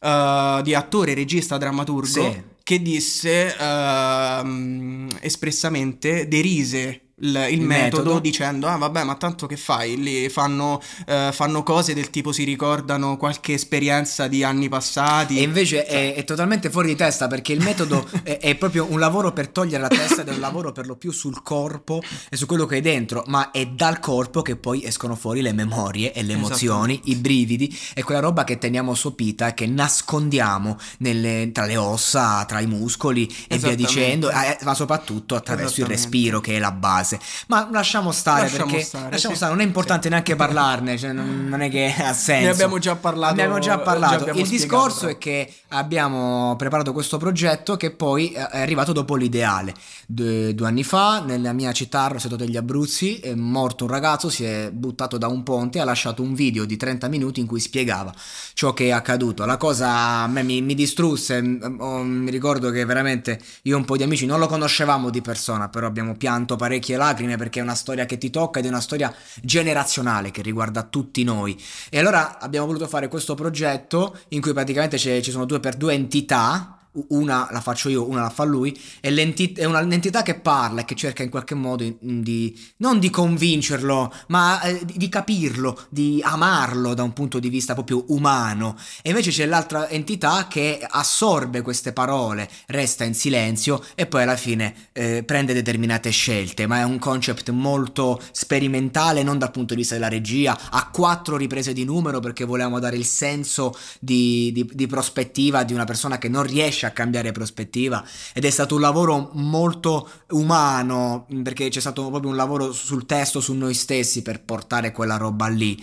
eh, 0.00 0.60
di 0.62 0.74
attore, 0.74 1.14
regista, 1.14 1.58
drammaturgo, 1.58 2.56
che 2.62 2.82
disse 2.82 3.56
ehm, 3.56 5.08
espressamente, 5.20 6.28
derise 6.28 7.07
il, 7.20 7.46
il 7.50 7.60
metodo, 7.60 8.02
metodo. 8.02 8.18
dicendo 8.20 8.66
ah 8.66 8.76
vabbè 8.76 9.04
ma 9.04 9.14
tanto 9.16 9.46
che 9.46 9.56
fai? 9.56 9.96
Lì 10.00 10.28
fanno, 10.28 10.80
eh, 11.06 11.30
fanno 11.32 11.62
cose 11.62 11.94
del 11.94 12.10
tipo 12.10 12.32
si 12.32 12.44
ricordano 12.44 13.16
qualche 13.16 13.54
esperienza 13.54 14.28
di 14.28 14.44
anni 14.44 14.68
passati. 14.68 15.38
E 15.38 15.42
invece 15.42 15.84
è, 15.84 16.14
è 16.14 16.24
totalmente 16.24 16.70
fuori 16.70 16.88
di 16.88 16.96
testa 16.96 17.26
perché 17.26 17.52
il 17.52 17.62
metodo 17.62 18.06
è, 18.22 18.38
è 18.38 18.54
proprio 18.54 18.86
un 18.90 18.98
lavoro 18.98 19.32
per 19.32 19.48
togliere 19.48 19.82
la 19.82 19.88
testa 19.88 20.22
ed 20.22 20.28
è 20.28 20.32
un 20.32 20.40
lavoro 20.40 20.72
per 20.72 20.86
lo 20.86 20.96
più 20.96 21.10
sul 21.10 21.42
corpo 21.42 22.02
e 22.28 22.36
su 22.36 22.46
quello 22.46 22.66
che 22.66 22.76
hai 22.76 22.80
dentro, 22.80 23.24
ma 23.26 23.50
è 23.50 23.66
dal 23.66 23.98
corpo 24.00 24.42
che 24.42 24.56
poi 24.56 24.84
escono 24.84 25.16
fuori 25.16 25.40
le 25.40 25.52
memorie 25.52 26.12
e 26.12 26.22
le 26.22 26.34
emozioni, 26.34 27.00
i 27.04 27.16
brividi 27.16 27.76
e 27.94 28.02
quella 28.02 28.20
roba 28.20 28.44
che 28.44 28.58
teniamo 28.58 28.94
sopita 28.94 29.54
che 29.54 29.66
nascondiamo 29.66 30.76
nelle- 30.98 31.50
tra 31.52 31.64
le 31.64 31.76
ossa, 31.76 32.44
tra 32.44 32.60
i 32.60 32.66
muscoli 32.66 33.32
e 33.48 33.58
via 33.58 33.74
dicendo, 33.74 34.30
eh, 34.30 34.58
ma 34.62 34.74
soprattutto 34.74 35.34
attraverso 35.34 35.80
il 35.80 35.86
respiro 35.86 36.40
che 36.40 36.56
è 36.56 36.58
la 36.58 36.72
base 36.72 37.07
base. 37.16 37.44
Ma 37.46 37.68
lasciamo 37.70 38.12
stare 38.12 38.42
Lasciamo 38.42 38.70
perché 38.70 38.84
stare, 38.84 39.10
lasciamo 39.10 39.32
sì. 39.34 39.38
stare, 39.38 39.52
non 39.54 39.62
è 39.62 39.66
importante 39.66 40.02
Sì. 40.04 40.08
neanche 40.10 40.36
parlarne, 40.36 40.98
cioè 40.98 41.12
non, 41.12 41.46
non 41.48 41.60
è 41.62 41.70
che 41.70 41.94
ha 41.98 42.12
senso. 42.12 42.44
Ne 42.44 42.50
abbiamo 42.50 42.78
già 42.78 42.96
parlato. 42.96 43.32
Abbiamo 43.32 43.58
già 43.58 43.78
parlato. 43.78 44.24
già 44.26 44.32
Il 44.32 44.48
discorso 44.48 45.00
però. 45.06 45.12
è 45.12 45.18
che 45.18 45.52
abbiamo 45.68 46.54
preparato 46.56 46.92
questo 46.92 47.16
progetto 47.16 47.76
che 47.76 47.90
poi 47.90 48.32
è 48.32 48.60
arrivato 48.60 48.92
dopo 48.92 49.14
l'ideale. 49.14 49.74
Due, 50.06 50.54
due 50.54 50.66
anni 50.66 50.84
fa, 50.84 51.22
nella 51.24 51.52
mia 51.52 51.72
città, 51.72 52.04
a 52.04 52.08
Roseto 52.08 52.36
degli 52.36 52.56
Abruzzi, 52.56 53.18
è 53.20 53.34
morto 53.34 53.84
un 53.84 53.90
ragazzo, 53.90 54.28
si 54.30 54.44
è 54.44 54.70
buttato 54.72 55.18
da 55.18 55.28
un 55.28 55.42
ponte 55.42 55.80
ha 55.80 55.84
lasciato 55.84 56.22
un 56.22 56.34
video 56.34 56.64
di 56.64 56.76
30 56.76 57.08
minuti 57.08 57.40
in 57.40 57.46
cui 57.46 57.60
spiegava 57.60 58.12
ciò 58.54 58.72
che 58.72 58.86
è 58.86 58.90
accaduto. 58.90 59.44
La 59.44 59.56
cosa 59.56 59.88
a 60.22 60.26
me 60.26 60.42
mi, 60.42 60.60
mi 60.62 60.74
distrusse. 60.74 61.38
oh, 61.78 62.02
mi 62.02 62.30
ricordo 62.30 62.70
che 62.70 62.84
veramente 62.84 63.38
io 63.62 63.76
e 63.76 63.78
un 63.78 63.84
po' 63.84 63.96
di 63.96 64.02
amici 64.02 64.26
non 64.26 64.38
lo 64.38 64.46
conoscevamo 64.46 65.10
di 65.10 65.20
persona, 65.20 65.68
però 65.68 65.86
abbiamo 65.86 66.16
pianto 66.16 66.56
parecchie 66.56 66.96
lacrime 66.98 67.36
perché 67.36 67.60
è 67.60 67.62
una 67.62 67.74
storia 67.74 68.04
che 68.04 68.18
ti 68.18 68.28
tocca 68.28 68.58
ed 68.58 68.66
è 68.66 68.68
una 68.68 68.80
storia 68.80 69.14
generazionale 69.40 70.30
che 70.30 70.42
riguarda 70.42 70.82
tutti 70.82 71.24
noi. 71.24 71.58
E 71.88 71.98
allora 71.98 72.38
abbiamo 72.38 72.66
voluto 72.66 72.86
fare 72.86 73.08
questo 73.08 73.34
progetto 73.34 74.18
in 74.28 74.42
cui 74.42 74.52
praticamente 74.52 74.98
ci 74.98 75.30
sono 75.30 75.46
due 75.46 75.60
per 75.60 75.76
due 75.76 75.94
entità. 75.94 76.77
Una 77.08 77.48
la 77.50 77.60
faccio 77.60 77.88
io, 77.88 78.08
una 78.08 78.22
la 78.22 78.30
fa 78.30 78.44
lui, 78.44 78.78
è 79.00 79.64
una- 79.64 79.80
un'entità 79.80 80.22
che 80.22 80.34
parla 80.34 80.80
e 80.82 80.84
che 80.84 80.94
cerca 80.94 81.22
in 81.22 81.30
qualche 81.30 81.54
modo 81.54 81.84
di 82.00 82.58
non 82.78 82.98
di 82.98 83.10
convincerlo, 83.10 84.12
ma 84.28 84.60
eh, 84.62 84.84
di 84.84 85.08
capirlo, 85.08 85.78
di 85.88 86.20
amarlo 86.22 86.94
da 86.94 87.02
un 87.02 87.12
punto 87.12 87.38
di 87.38 87.48
vista 87.48 87.74
proprio 87.74 88.04
umano. 88.08 88.76
E 89.02 89.10
invece 89.10 89.30
c'è 89.30 89.46
l'altra 89.46 89.88
entità 89.88 90.46
che 90.48 90.84
assorbe 90.88 91.62
queste 91.62 91.92
parole, 91.92 92.48
resta 92.66 93.04
in 93.04 93.14
silenzio 93.14 93.82
e 93.94 94.06
poi 94.06 94.22
alla 94.22 94.36
fine 94.36 94.74
eh, 94.92 95.22
prende 95.24 95.52
determinate 95.54 96.10
scelte. 96.10 96.66
Ma 96.66 96.78
è 96.78 96.82
un 96.84 96.98
concept 96.98 97.50
molto 97.50 98.20
sperimentale, 98.32 99.22
non 99.22 99.38
dal 99.38 99.50
punto 99.50 99.74
di 99.74 99.80
vista 99.80 99.94
della 99.94 100.08
regia, 100.08 100.58
a 100.70 100.88
quattro 100.90 101.36
riprese 101.36 101.72
di 101.72 101.84
numero 101.84 102.20
perché 102.20 102.44
volevamo 102.44 102.78
dare 102.78 102.96
il 102.96 103.04
senso 103.04 103.76
di, 104.00 104.50
di- 104.52 104.68
di 104.72 104.86
prospettiva 104.86 105.62
di 105.64 105.72
una 105.72 105.84
persona 105.84 106.18
che 106.18 106.28
non 106.28 106.42
riesce 106.42 106.86
a 106.86 106.87
cambiare 106.90 107.32
prospettiva. 107.32 108.04
Ed 108.32 108.44
è 108.44 108.50
stato 108.50 108.74
un 108.74 108.80
lavoro 108.80 109.30
molto 109.34 110.08
umano 110.30 111.26
perché 111.42 111.68
c'è 111.68 111.80
stato 111.80 112.08
proprio 112.08 112.30
un 112.30 112.36
lavoro 112.36 112.72
sul 112.72 113.06
testo, 113.06 113.40
su 113.40 113.54
noi 113.54 113.74
stessi 113.74 114.22
per 114.22 114.42
portare 114.42 114.92
quella 114.92 115.16
roba 115.16 115.48
lì. 115.48 115.76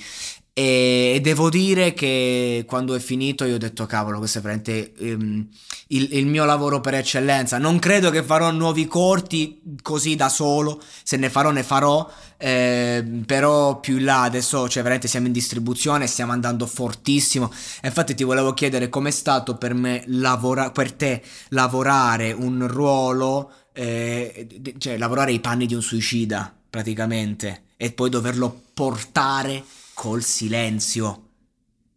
E 0.58 1.20
devo 1.22 1.50
dire 1.50 1.94
che 1.94 2.64
quando 2.66 2.96
è 2.96 3.00
finito 3.00 3.44
io 3.44 3.56
ho 3.56 3.58
detto 3.58 3.86
cavolo 3.86 4.20
questo 4.20 4.38
è 4.38 4.42
veramente 4.42 4.94
ehm, 4.94 5.50
il, 5.88 6.08
il 6.14 6.28
mio 6.28 6.46
lavoro 6.46 6.80
per 6.80 6.94
eccellenza. 6.94 7.58
Non 7.58 7.78
credo 7.78 8.10
che 8.10 8.24
farò 8.24 8.50
nuovi 8.52 8.88
corti 8.88 9.62
così 9.82 10.16
da 10.16 10.30
solo. 10.30 10.82
Se 11.04 11.18
ne 11.18 11.30
farò 11.30 11.52
ne 11.52 11.62
farò. 11.62 12.10
Eh, 12.38 13.04
però 13.26 13.82
più 13.82 13.98
in 13.98 14.06
là 14.06 14.22
adesso 14.22 14.70
cioè 14.70 14.82
veramente 14.82 15.10
siamo 15.10 15.28
in 15.28 15.34
distribuzione 15.34 16.08
stiamo 16.08 16.32
andando 16.32 16.66
fortissimo. 16.68 17.52
Infatti 17.84 18.16
ti 18.16 18.24
volevo 18.24 18.54
chiedere 18.54 18.88
com'è 18.88 19.12
stato 19.12 19.58
per 19.58 19.74
me 19.74 20.04
lavora- 20.08 20.72
per 20.72 20.94
te 20.94 21.22
lavorare 21.50 22.32
un 22.32 22.66
ruolo 22.66 23.52
eh, 23.74 24.48
cioè 24.78 24.98
lavorare 24.98 25.34
i 25.34 25.42
panni 25.42 25.66
di 25.66 25.76
un 25.76 25.82
suicida 25.82 26.56
praticamente 26.70 27.64
e 27.76 27.92
poi 27.92 28.10
doverlo 28.10 28.62
portare 28.74 29.62
col 29.96 30.22
silenzio. 30.22 31.30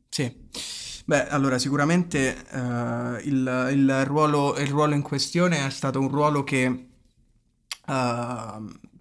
Sì. 0.09 0.35
Beh, 1.05 1.29
allora 1.29 1.59
sicuramente 1.59 2.37
eh, 2.51 3.21
il, 3.25 3.69
il 3.73 4.05
ruolo, 4.07 4.59
il 4.59 4.69
ruolo 4.69 4.95
in 4.95 5.03
questione 5.03 5.67
è 5.67 5.71
stato 5.71 6.01
un 6.01 6.09
ruolo 6.09 6.45
che 6.45 6.65
eh, 6.65 6.87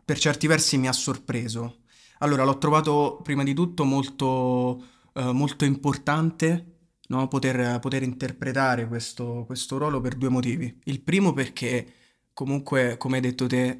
per 0.06 0.20
certi 0.20 0.48
versi 0.48 0.78
mi 0.78 0.88
ha 0.88 0.94
sorpreso. 0.94 1.84
Allora, 2.20 2.44
l'ho 2.44 2.58
trovato 2.58 3.20
prima 3.22 3.44
di 3.44 3.54
tutto 3.54 3.84
molto, 3.84 4.84
eh, 5.14 5.32
molto 5.34 5.66
importante, 5.66 6.78
no? 7.10 7.28
Poter, 7.28 7.80
poter 7.80 8.04
interpretare 8.04 8.88
questo, 8.88 9.44
questo 9.46 9.78
ruolo 9.78 10.02
per 10.02 10.16
due 10.16 10.30
motivi. 10.30 10.80
Il 10.86 11.02
primo 11.02 11.34
perché 11.34 11.94
comunque, 12.34 12.98
come 12.98 13.18
hai 13.18 13.22
detto 13.22 13.48
te, 13.48 13.80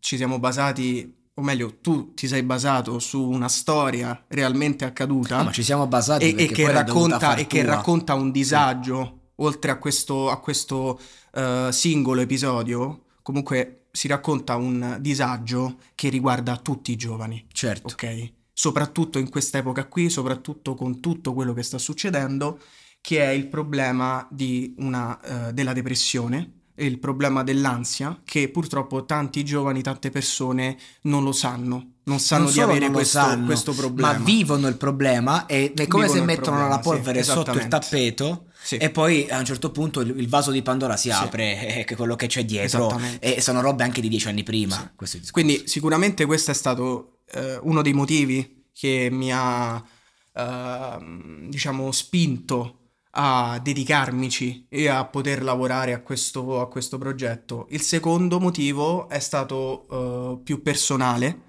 ci 0.00 0.16
siamo 0.16 0.38
basati, 0.38 1.23
o 1.36 1.42
meglio, 1.42 1.78
tu 1.80 2.14
ti 2.14 2.28
sei 2.28 2.42
basato 2.44 2.98
su 3.00 3.20
una 3.28 3.48
storia 3.48 4.24
realmente 4.28 4.84
accaduta 4.84 5.38
No, 5.38 5.44
ma 5.44 5.52
ci 5.52 5.64
siamo 5.64 5.86
basati 5.86 6.32
e, 6.34 6.44
e 6.44 6.46
che 6.46 6.70
racconta, 6.70 7.34
e 7.34 7.46
che 7.46 7.64
racconta 7.64 8.14
un 8.14 8.30
disagio, 8.30 9.30
oltre 9.36 9.72
a 9.72 9.78
questo, 9.78 10.30
a 10.30 10.38
questo 10.38 11.00
eh, 11.32 11.68
singolo 11.72 12.20
episodio, 12.20 13.06
comunque 13.22 13.86
si 13.90 14.06
racconta 14.06 14.54
un 14.56 14.98
disagio 15.00 15.78
che 15.96 16.08
riguarda 16.08 16.56
tutti 16.56 16.92
i 16.92 16.96
giovani, 16.96 17.44
Certo. 17.52 17.94
ok? 17.94 18.32
Soprattutto 18.52 19.18
in 19.18 19.28
questa 19.28 19.58
epoca 19.58 19.86
qui, 19.86 20.08
soprattutto 20.10 20.74
con 20.74 21.00
tutto 21.00 21.32
quello 21.32 21.52
che 21.52 21.64
sta 21.64 21.78
succedendo, 21.78 22.60
che 23.00 23.22
è 23.22 23.30
il 23.30 23.48
problema 23.48 24.26
di 24.30 24.74
una, 24.78 25.48
eh, 25.48 25.52
della 25.52 25.72
depressione 25.72 26.62
il 26.76 26.98
problema 26.98 27.42
dell'ansia, 27.42 28.20
che 28.24 28.48
purtroppo 28.48 29.04
tanti 29.04 29.44
giovani, 29.44 29.82
tante 29.82 30.10
persone 30.10 30.76
non 31.02 31.22
lo 31.22 31.32
sanno, 31.32 31.92
non 32.04 32.18
sanno 32.18 32.44
Non 32.44 32.52
di 32.52 32.60
avere 32.60 32.90
questo, 32.90 33.18
sanno, 33.18 33.46
questo 33.46 33.72
problema. 33.72 34.12
Ma 34.12 34.18
vivono 34.24 34.66
il 34.68 34.76
problema 34.76 35.46
e 35.46 35.72
è 35.74 35.86
come 35.86 36.06
Vivono 36.06 36.20
se 36.20 36.26
mettono 36.26 36.56
problema, 36.56 36.68
la 36.68 36.78
polvere 36.80 37.22
sì, 37.22 37.30
sotto 37.30 37.52
il 37.52 37.68
tappeto 37.68 38.46
Sì. 38.60 38.76
e 38.76 38.90
poi 38.90 39.28
a 39.30 39.38
un 39.38 39.44
certo 39.44 39.70
punto 39.70 40.00
il, 40.00 40.18
il 40.18 40.28
vaso 40.28 40.50
di 40.50 40.62
Pandora 40.62 40.96
si 40.96 41.10
Sì. 41.10 41.14
apre 41.14 41.80
e 41.80 41.84
che 41.84 41.94
quello 41.96 42.16
che 42.16 42.26
c'è 42.26 42.44
dietro 42.44 43.00
e 43.20 43.40
sono 43.40 43.60
robe 43.60 43.84
anche 43.84 44.00
di 44.00 44.08
dieci 44.08 44.28
anni 44.28 44.42
prima. 44.42 44.92
Quindi 45.30 45.62
sicuramente 45.66 46.24
questo 46.26 46.50
è 46.50 46.54
stato 46.54 47.20
eh, 47.32 47.58
uno 47.62 47.82
dei 47.82 47.92
motivi 47.92 48.64
che 48.72 49.08
mi 49.12 49.30
ha, 49.32 49.82
ehm, 50.34 51.48
diciamo, 51.48 51.92
spinto 51.92 52.78
a 53.16 53.60
dedicarmici 53.62 54.66
e 54.68 54.88
a 54.88 55.04
poter 55.04 55.42
lavorare 55.42 55.92
a 55.92 56.00
questo, 56.00 56.60
a 56.60 56.68
questo 56.68 56.98
progetto. 56.98 57.66
Il 57.70 57.80
secondo 57.80 58.40
motivo 58.40 59.08
è 59.08 59.20
stato 59.20 59.86
eh, 60.38 60.42
più 60.42 60.62
personale, 60.62 61.42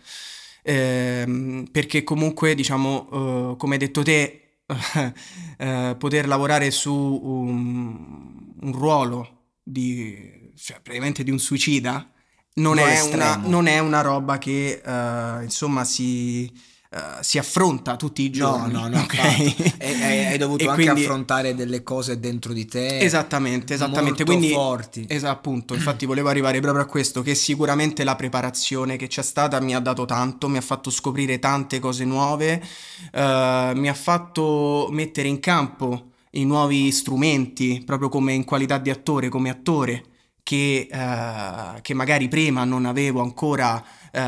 ehm, 0.61 1.67
perché 1.71 2.03
comunque, 2.03 2.53
diciamo, 2.53 3.53
eh, 3.53 3.57
come 3.57 3.73
hai 3.73 3.79
detto 3.79 4.03
te, 4.03 4.59
eh, 5.57 5.95
poter 5.97 6.27
lavorare 6.27 6.69
su 6.71 6.93
un, 6.93 8.53
un 8.61 8.71
ruolo 8.71 9.45
di, 9.63 10.51
cioè, 10.55 10.79
praticamente 10.81 11.23
di 11.23 11.31
un 11.31 11.39
suicida 11.39 12.11
non 12.55 12.77
è, 12.77 13.01
una, 13.01 13.35
non 13.35 13.67
è 13.67 13.79
una 13.79 14.01
roba 14.01 14.37
che, 14.37 14.81
eh, 14.85 15.43
insomma, 15.43 15.83
si, 15.83 16.51
eh, 16.95 16.99
si 17.23 17.37
affronta 17.37 17.97
tutti 17.97 18.23
i 18.23 18.27
No, 18.29 18.33
giorni. 18.35 18.71
no, 18.73 18.87
no, 18.87 18.99
ok? 19.01 19.13
infatti. 19.13 19.73
E- 19.77 20.25
hai 20.31 20.37
dovuto 20.37 20.69
anche 20.69 20.83
quindi- 20.83 21.01
affrontare 21.03 21.53
delle 21.53 21.83
cose 21.83 22.19
dentro 22.19 22.53
di 22.53 22.65
te 22.65 22.99
Esattamente, 22.99 23.73
esattamente. 23.73 24.09
molto 24.09 24.23
Quindi, 24.23 24.49
forti. 24.49 25.05
Esatto, 25.09 25.33
appunto, 25.33 25.73
infatti 25.73 26.05
volevo 26.05 26.29
arrivare 26.29 26.59
proprio 26.61 26.83
a 26.83 26.87
questo, 26.87 27.21
che 27.21 27.35
sicuramente 27.35 28.03
la 28.05 28.15
preparazione 28.15 28.95
che 28.95 29.07
c'è 29.07 29.21
stata 29.23 29.59
mi 29.59 29.75
ha 29.75 29.79
dato 29.79 30.05
tanto, 30.05 30.47
mi 30.47 30.57
ha 30.57 30.61
fatto 30.61 30.89
scoprire 30.89 31.37
tante 31.39 31.79
cose 31.79 32.05
nuove, 32.05 32.63
eh, 33.11 33.71
mi 33.75 33.89
ha 33.89 33.93
fatto 33.93 34.87
mettere 34.91 35.27
in 35.27 35.39
campo 35.41 36.11
i 36.31 36.45
nuovi 36.45 36.91
strumenti, 36.91 37.81
proprio 37.85 38.09
come 38.09 38.33
in 38.33 38.43
qualità 38.45 38.77
di 38.77 38.89
attore, 38.89 39.29
come 39.29 39.49
attore, 39.49 40.03
che, 40.43 40.87
eh, 40.91 41.81
che 41.81 41.93
magari 41.93 42.27
prima 42.27 42.63
non 42.63 42.85
avevo 42.85 43.21
ancora 43.21 43.83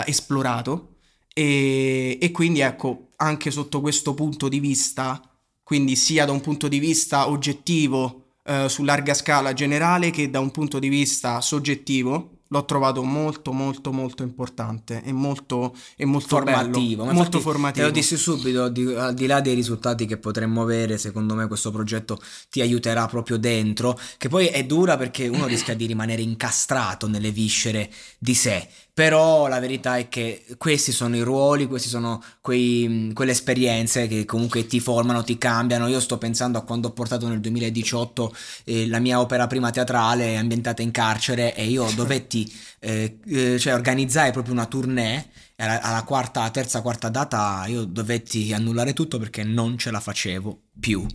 esplorato. 0.05 0.96
E, 1.37 2.17
e 2.19 2.31
quindi 2.31 2.61
ecco, 2.61 3.09
anche 3.17 3.51
sotto 3.51 3.79
questo 3.79 4.15
punto 4.15 4.47
di 4.47 4.59
vista, 4.59 5.21
quindi 5.61 5.95
sia 5.95 6.25
da 6.25 6.31
un 6.31 6.41
punto 6.41 6.67
di 6.67 6.79
vista 6.79 7.29
oggettivo 7.29 8.23
eh, 8.43 8.67
su 8.67 8.83
larga 8.83 9.13
scala 9.13 9.53
generale 9.53 10.09
che 10.09 10.31
da 10.31 10.39
un 10.39 10.49
punto 10.49 10.79
di 10.79 10.89
vista 10.89 11.39
soggettivo, 11.39 12.37
l'ho 12.47 12.65
trovato 12.65 13.03
molto 13.03 13.51
molto 13.51 13.91
molto 13.91 14.23
importante 14.23 15.03
e 15.03 15.11
molto, 15.11 15.75
e 15.95 16.05
molto 16.05 16.27
formativo. 16.27 17.03
bello, 17.03 17.13
molto 17.15 17.39
formativo. 17.39 17.85
Te 17.85 17.91
lo 17.91 17.99
dissi 17.99 18.17
subito, 18.17 18.69
di- 18.69 18.95
al 18.95 19.13
di 19.13 19.27
là 19.27 19.39
dei 19.39 19.53
risultati 19.53 20.07
che 20.07 20.17
potremmo 20.17 20.63
avere, 20.63 20.97
secondo 20.97 21.35
me 21.35 21.45
questo 21.45 21.69
progetto 21.69 22.19
ti 22.49 22.61
aiuterà 22.61 23.05
proprio 23.05 23.37
dentro, 23.37 23.99
che 24.17 24.27
poi 24.27 24.47
è 24.47 24.65
dura 24.65 24.97
perché 24.97 25.27
uno 25.27 25.45
rischia 25.45 25.75
di 25.75 25.85
rimanere 25.85 26.23
incastrato 26.23 27.07
nelle 27.07 27.29
viscere 27.29 27.91
di 28.17 28.33
sé. 28.33 28.67
Però 28.97 29.45
la 29.47 29.59
verità 29.59 29.97
è 29.97 30.09
che 30.09 30.43
questi 30.57 30.91
sono 30.91 31.15
i 31.15 31.21
ruoli, 31.21 31.67
questi 31.67 31.87
sono 31.87 32.19
quei- 32.41 33.11
quelle 33.13 33.29
esperienze 33.29 34.07
che 34.07 34.25
comunque 34.25 34.65
ti 34.65 34.79
formano, 34.79 35.23
ti 35.23 35.37
cambiano. 35.37 35.85
Io 35.85 35.99
sto 35.99 36.17
pensando 36.17 36.57
a 36.57 36.63
quando 36.63 36.87
ho 36.87 36.91
portato 36.93 37.27
nel 37.27 37.39
2018 37.39 38.35
eh, 38.63 38.87
la 38.87 38.97
mia 38.97 39.19
opera 39.19 39.45
prima 39.45 39.69
teatrale 39.69 40.35
ambientata 40.35 40.81
in 40.81 40.89
carcere 40.89 41.53
e 41.53 41.65
io 41.67 41.87
dovetti, 41.93 42.51
eh, 42.79 43.19
eh, 43.27 43.59
cioè 43.59 43.75
organizzai 43.75 44.31
proprio 44.31 44.53
una 44.55 44.65
tournée 44.65 45.29
alla, 45.57 45.79
alla 45.79 46.01
quarta, 46.03 46.49
terza, 46.49 46.81
quarta 46.81 47.09
data 47.09 47.65
io 47.67 47.83
dovetti 47.83 48.51
annullare 48.51 48.93
tutto 48.93 49.19
perché 49.19 49.43
non 49.43 49.77
ce 49.77 49.91
la 49.91 49.99
facevo 49.99 50.61
più. 50.79 51.05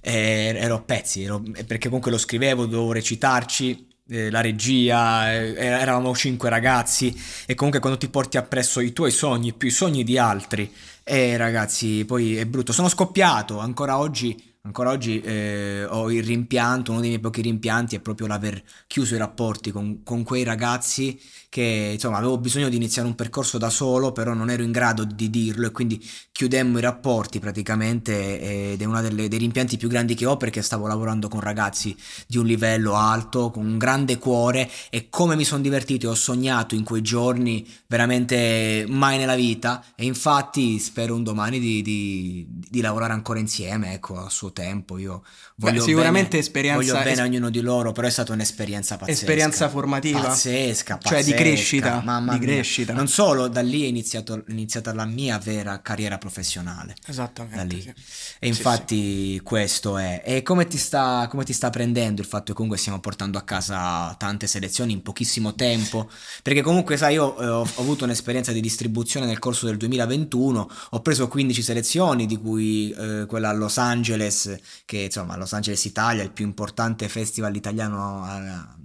Eh, 0.00 0.52
ero 0.56 0.76
a 0.76 0.82
pezzi, 0.82 1.24
ero- 1.24 1.42
perché 1.66 1.88
comunque 1.88 2.12
lo 2.12 2.18
scrivevo, 2.18 2.66
dovevo 2.66 2.92
recitarci 2.92 3.88
eh, 4.08 4.30
la 4.30 4.40
regia, 4.40 5.32
eh, 5.32 5.54
eravamo 5.54 6.14
cinque 6.14 6.48
ragazzi 6.48 7.14
e 7.46 7.54
comunque 7.54 7.80
quando 7.80 7.98
ti 7.98 8.08
porti 8.08 8.36
appresso 8.36 8.80
i 8.80 8.92
tuoi 8.92 9.10
sogni 9.10 9.52
più 9.52 9.68
i 9.68 9.72
sogni 9.72 10.04
di 10.04 10.18
altri, 10.18 10.72
eh 11.02 11.36
ragazzi, 11.36 12.04
poi 12.04 12.36
è 12.36 12.46
brutto. 12.46 12.72
Sono 12.72 12.88
scoppiato, 12.88 13.58
ancora 13.58 13.98
oggi 13.98 14.52
Ancora 14.66 14.92
oggi 14.92 15.20
eh, 15.20 15.84
ho 15.84 16.10
il 16.10 16.24
rimpianto, 16.24 16.90
uno 16.90 17.00
dei 17.00 17.10
miei 17.10 17.20
pochi 17.20 17.42
rimpianti 17.42 17.96
è 17.96 18.00
proprio 18.00 18.26
l'aver 18.26 18.62
chiuso 18.86 19.14
i 19.14 19.18
rapporti 19.18 19.70
con, 19.70 20.02
con, 20.02 20.22
quei 20.22 20.42
ragazzi 20.42 21.20
che 21.54 21.90
insomma 21.92 22.16
avevo 22.16 22.36
bisogno 22.36 22.68
di 22.68 22.74
iniziare 22.74 23.06
un 23.06 23.14
percorso 23.14 23.58
da 23.58 23.70
solo, 23.70 24.10
però 24.10 24.34
non 24.34 24.50
ero 24.50 24.64
in 24.64 24.72
grado 24.72 25.04
di 25.04 25.30
dirlo 25.30 25.68
e 25.68 25.70
quindi 25.70 26.04
chiudemmo 26.32 26.78
i 26.78 26.80
rapporti 26.80 27.38
praticamente 27.38 28.72
ed 28.72 28.82
è 28.82 28.84
uno 28.84 29.00
dei 29.00 29.28
rimpianti 29.28 29.76
più 29.76 29.88
grandi 29.88 30.16
che 30.16 30.26
ho 30.26 30.36
perché 30.36 30.62
stavo 30.62 30.88
lavorando 30.88 31.28
con 31.28 31.38
ragazzi 31.38 31.96
di 32.26 32.38
un 32.38 32.46
livello 32.46 32.94
alto, 32.94 33.52
con 33.52 33.64
un 33.64 33.78
grande 33.78 34.18
cuore 34.18 34.68
e 34.90 35.08
come 35.08 35.36
mi 35.36 35.44
sono 35.44 35.62
divertito 35.62 36.08
e 36.08 36.10
ho 36.10 36.14
sognato 36.16 36.74
in 36.74 36.82
quei 36.82 37.02
giorni 37.02 37.64
veramente 37.86 38.84
mai 38.88 39.16
nella 39.16 39.36
vita 39.36 39.84
e 39.94 40.06
infatti 40.06 40.80
spero 40.80 41.14
un 41.14 41.22
domani 41.22 41.60
di, 41.60 41.82
di, 41.82 42.46
di 42.48 42.80
lavorare 42.80 43.12
ancora 43.12 43.38
insieme, 43.38 43.92
ecco, 43.92 44.18
a 44.18 44.28
suo 44.28 44.50
tempo. 44.50 44.98
Io 44.98 45.22
voglio 45.56 45.78
Beh, 45.78 45.86
sicuramente 45.86 46.30
bene, 46.30 46.42
esperienza. 46.42 46.80
Voglio 46.80 47.04
bene 47.04 47.20
a 47.20 47.24
ognuno 47.24 47.50
di 47.50 47.60
loro, 47.60 47.92
però 47.92 48.06
è 48.06 48.10
stata 48.10 48.32
un'esperienza 48.32 48.96
pazzesca. 48.96 49.20
Esperienza 49.20 49.68
formativa. 49.68 50.20
Pazzesca, 50.20 50.98
pazzesca. 50.98 51.22
Cioè 51.22 51.24
di 51.24 51.32
crescita. 51.32 52.02
Mamma 52.04 52.32
di 52.32 52.44
mia. 52.44 52.54
crescita. 52.54 52.92
Non 52.92 53.08
solo, 53.08 53.48
da 53.48 53.60
lì 53.60 53.84
è, 53.84 53.86
iniziato, 53.86 54.34
è 54.36 54.50
iniziata 54.50 54.92
la 54.92 55.04
mia 55.04 55.38
vera 55.38 55.80
carriera 55.80 56.18
professionale. 56.18 56.96
Esattamente. 57.06 57.56
Da 57.56 57.62
lì. 57.62 57.80
Sì. 57.80 57.92
E 58.40 58.48
infatti 58.48 58.96
sì, 58.96 59.32
sì. 59.34 59.40
questo 59.42 59.96
è. 59.96 60.22
E 60.24 60.42
come 60.42 60.66
ti, 60.66 60.78
sta, 60.78 61.26
come 61.30 61.44
ti 61.44 61.52
sta 61.52 61.70
prendendo 61.70 62.20
il 62.20 62.26
fatto 62.26 62.46
che 62.46 62.52
comunque 62.54 62.78
stiamo 62.78 62.98
portando 62.98 63.38
a 63.38 63.42
casa 63.42 64.14
tante 64.18 64.46
selezioni 64.46 64.92
in 64.92 65.02
pochissimo 65.02 65.54
tempo? 65.54 66.10
Perché 66.42 66.62
comunque, 66.62 66.96
sai, 66.96 67.14
io 67.14 67.38
eh, 67.38 67.46
ho, 67.46 67.60
ho 67.60 67.80
avuto 67.80 68.04
un'esperienza 68.04 68.50
di 68.52 68.60
distribuzione 68.60 69.26
nel 69.26 69.38
corso 69.38 69.66
del 69.66 69.76
2021, 69.76 70.70
ho 70.90 71.00
preso 71.00 71.28
15 71.28 71.62
selezioni, 71.62 72.26
di 72.26 72.36
cui 72.36 72.90
eh, 72.90 73.26
quella 73.26 73.50
a 73.50 73.52
Los 73.52 73.78
Angeles, 73.78 74.58
che 74.84 74.98
insomma 74.98 75.36
Los 75.44 75.52
Angeles 75.52 75.84
Italia 75.84 76.22
il 76.22 76.30
più 76.30 76.44
importante 76.44 77.08
festival 77.08 77.54
italiano 77.54 78.26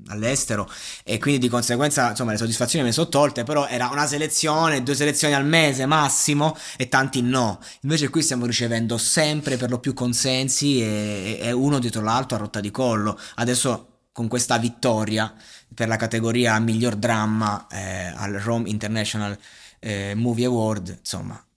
all'estero, 0.07 0.69
e 1.03 1.17
quindi 1.19 1.39
di 1.39 1.49
conseguenza 1.49 2.09
insomma 2.09 2.31
le 2.31 2.37
soddisfazioni 2.37 2.83
me 2.83 2.89
ne 2.89 2.95
sono 2.95 3.09
tolte, 3.09 3.43
però 3.43 3.67
era 3.67 3.89
una 3.89 4.05
selezione, 4.05 4.83
due 4.83 4.95
selezioni 4.95 5.33
al 5.33 5.45
mese 5.45 5.85
massimo, 5.85 6.55
e 6.77 6.89
tanti 6.89 7.21
no. 7.21 7.59
Invece 7.81 8.09
qui 8.09 8.21
stiamo 8.21 8.45
ricevendo 8.45 8.97
sempre 8.97 9.57
per 9.57 9.69
lo 9.69 9.79
più 9.79 9.93
consensi 9.93 10.81
e, 10.81 11.39
e 11.41 11.51
uno 11.51 11.79
dietro 11.79 12.01
l'altro 12.01 12.35
a 12.37 12.39
rotta 12.39 12.59
di 12.59 12.71
collo. 12.71 13.17
Adesso 13.35 13.87
con 14.11 14.27
questa 14.27 14.57
vittoria 14.57 15.33
per 15.73 15.87
la 15.87 15.95
categoria 15.95 16.59
miglior 16.59 16.95
dramma 16.95 17.67
eh, 17.71 18.11
al 18.15 18.33
Rome 18.33 18.67
International 18.67 19.37
eh, 19.79 20.13
Movie 20.15 20.45
Award, 20.45 20.97
insomma, 20.99 21.35
eh, 21.35 21.48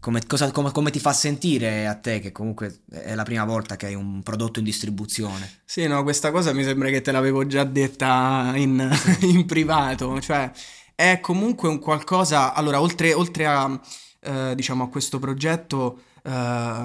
come, 0.00 0.24
cosa, 0.26 0.50
come, 0.50 0.70
come, 0.70 0.90
ti 0.90 1.00
fa 1.00 1.12
sentire 1.12 1.86
a 1.86 1.94
te 1.94 2.20
che 2.20 2.32
comunque 2.32 2.82
è 2.90 3.14
la 3.14 3.24
prima 3.24 3.44
volta 3.44 3.76
che 3.76 3.86
hai 3.86 3.94
un 3.94 4.22
prodotto 4.22 4.58
in 4.58 4.64
distribuzione? 4.64 5.60
Sì, 5.64 5.86
no, 5.86 6.02
questa 6.02 6.30
cosa 6.30 6.52
mi 6.52 6.62
sembra 6.62 6.90
che 6.90 7.00
te 7.00 7.12
l'avevo 7.12 7.46
già 7.46 7.64
detta 7.64 8.52
in, 8.54 8.88
in 9.22 9.46
privato, 9.46 10.20
cioè 10.20 10.50
è 10.94 11.18
comunque 11.20 11.68
un 11.68 11.80
qualcosa, 11.80 12.54
allora 12.54 12.80
oltre, 12.80 13.12
oltre 13.12 13.46
a, 13.46 13.80
eh, 14.20 14.54
diciamo, 14.54 14.84
a 14.84 14.88
questo 14.88 15.18
progetto, 15.18 16.02
eh, 16.22 16.84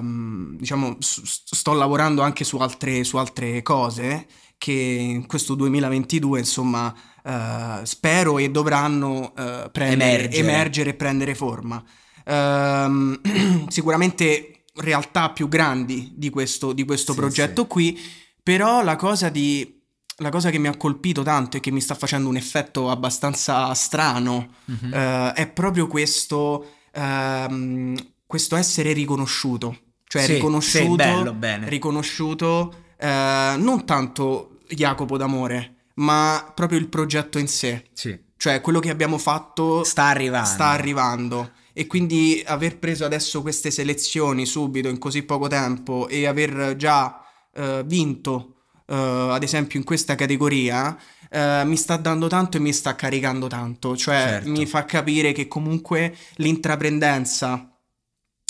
diciamo, 0.58 0.98
sto 1.00 1.74
lavorando 1.74 2.22
anche 2.22 2.44
su 2.44 2.58
altre, 2.58 3.04
su 3.04 3.18
altre 3.18 3.62
cose 3.62 4.26
che 4.60 4.74
in 4.74 5.26
questo 5.26 5.56
2022 5.56 6.40
insomma 6.40 6.94
uh, 7.24 7.86
spero 7.86 8.38
e 8.40 8.52
dovranno 8.52 9.32
uh, 9.32 9.72
prendere, 9.72 10.30
emergere. 10.30 10.38
emergere. 10.38 10.90
e 10.90 10.94
prendere 10.96 11.34
forma. 11.34 11.82
Uh, 12.30 13.20
sicuramente 13.70 14.66
realtà 14.76 15.32
più 15.32 15.48
grandi 15.48 16.14
di 16.16 16.30
questo, 16.30 16.74
di 16.74 16.86
questo 16.86 17.14
sì, 17.14 17.20
progetto 17.20 17.64
sì. 17.64 17.68
qui, 17.68 18.00
però 18.44 18.84
la 18.84 18.96
cosa, 18.96 19.30
di, 19.30 19.82
la 20.18 20.30
cosa 20.30 20.50
che 20.50 20.60
mi 20.60 20.68
ha 20.68 20.78
colpito 20.78 21.24
tanto 21.24 21.58
e 21.58 21.60
che 21.60 21.72
mi 21.72 21.82
sta 21.82 21.96
facendo 21.96 22.30
un 22.30 22.38
effetto 22.38 22.90
abbastanza 22.90 23.74
strano 23.74 24.54
mm-hmm. 24.72 25.30
è 25.34 25.48
proprio 25.48 25.88
questo, 25.88 26.66
uh, 26.94 27.96
questo 28.26 28.56
essere 28.56 28.94
riconosciuto. 28.94 29.78
Cioè 30.10 30.24
sì, 30.24 30.34
riconosciuto, 30.34 31.34
bello, 31.34 31.68
riconosciuto 31.68 32.74
eh, 33.02 33.56
non 33.58 33.86
tanto 33.86 34.58
Jacopo 34.68 35.18
d'amore, 35.18 35.76
ma 35.96 36.52
proprio 36.54 36.78
il 36.78 36.90
progetto 36.90 37.40
in 37.40 37.48
sé. 37.48 37.86
Sì. 37.94 38.18
Cioè 38.36 38.60
quello 38.62 38.80
che 38.80 38.90
abbiamo 38.90 39.18
fatto 39.18 39.84
sta 39.84 40.06
arrivando. 40.06 40.48
Sta 40.48 40.68
arrivando. 40.68 41.52
E 41.80 41.88
quindi 41.88 42.44
aver 42.46 42.78
preso 42.78 43.06
adesso 43.06 43.42
queste 43.42 43.72
selezioni 43.72 44.46
subito 44.46 44.90
in 44.90 44.98
così 44.98 45.24
poco 45.24 45.48
tempo 45.48 46.10
e 46.10 46.28
aver 46.28 46.76
già 46.76 47.24
uh, 47.56 47.86
vinto, 47.86 48.56
uh, 48.88 48.94
ad 49.30 49.44
esempio 49.44 49.80
in 49.80 49.86
questa 49.86 50.16
categoria, 50.16 50.90
uh, 51.32 51.66
mi 51.66 51.78
sta 51.78 51.96
dando 51.96 52.28
tanto 52.28 52.58
e 52.58 52.60
mi 52.60 52.74
sta 52.74 52.98
caricando 52.98 53.48
tanto. 53.48 53.96
Cioè 53.96 54.28
certo. 54.28 54.50
mi 54.50 54.66
fa 54.66 54.84
capire 54.84 55.32
che 55.32 55.48
comunque 55.48 56.14
l'intraprendenza 56.34 57.74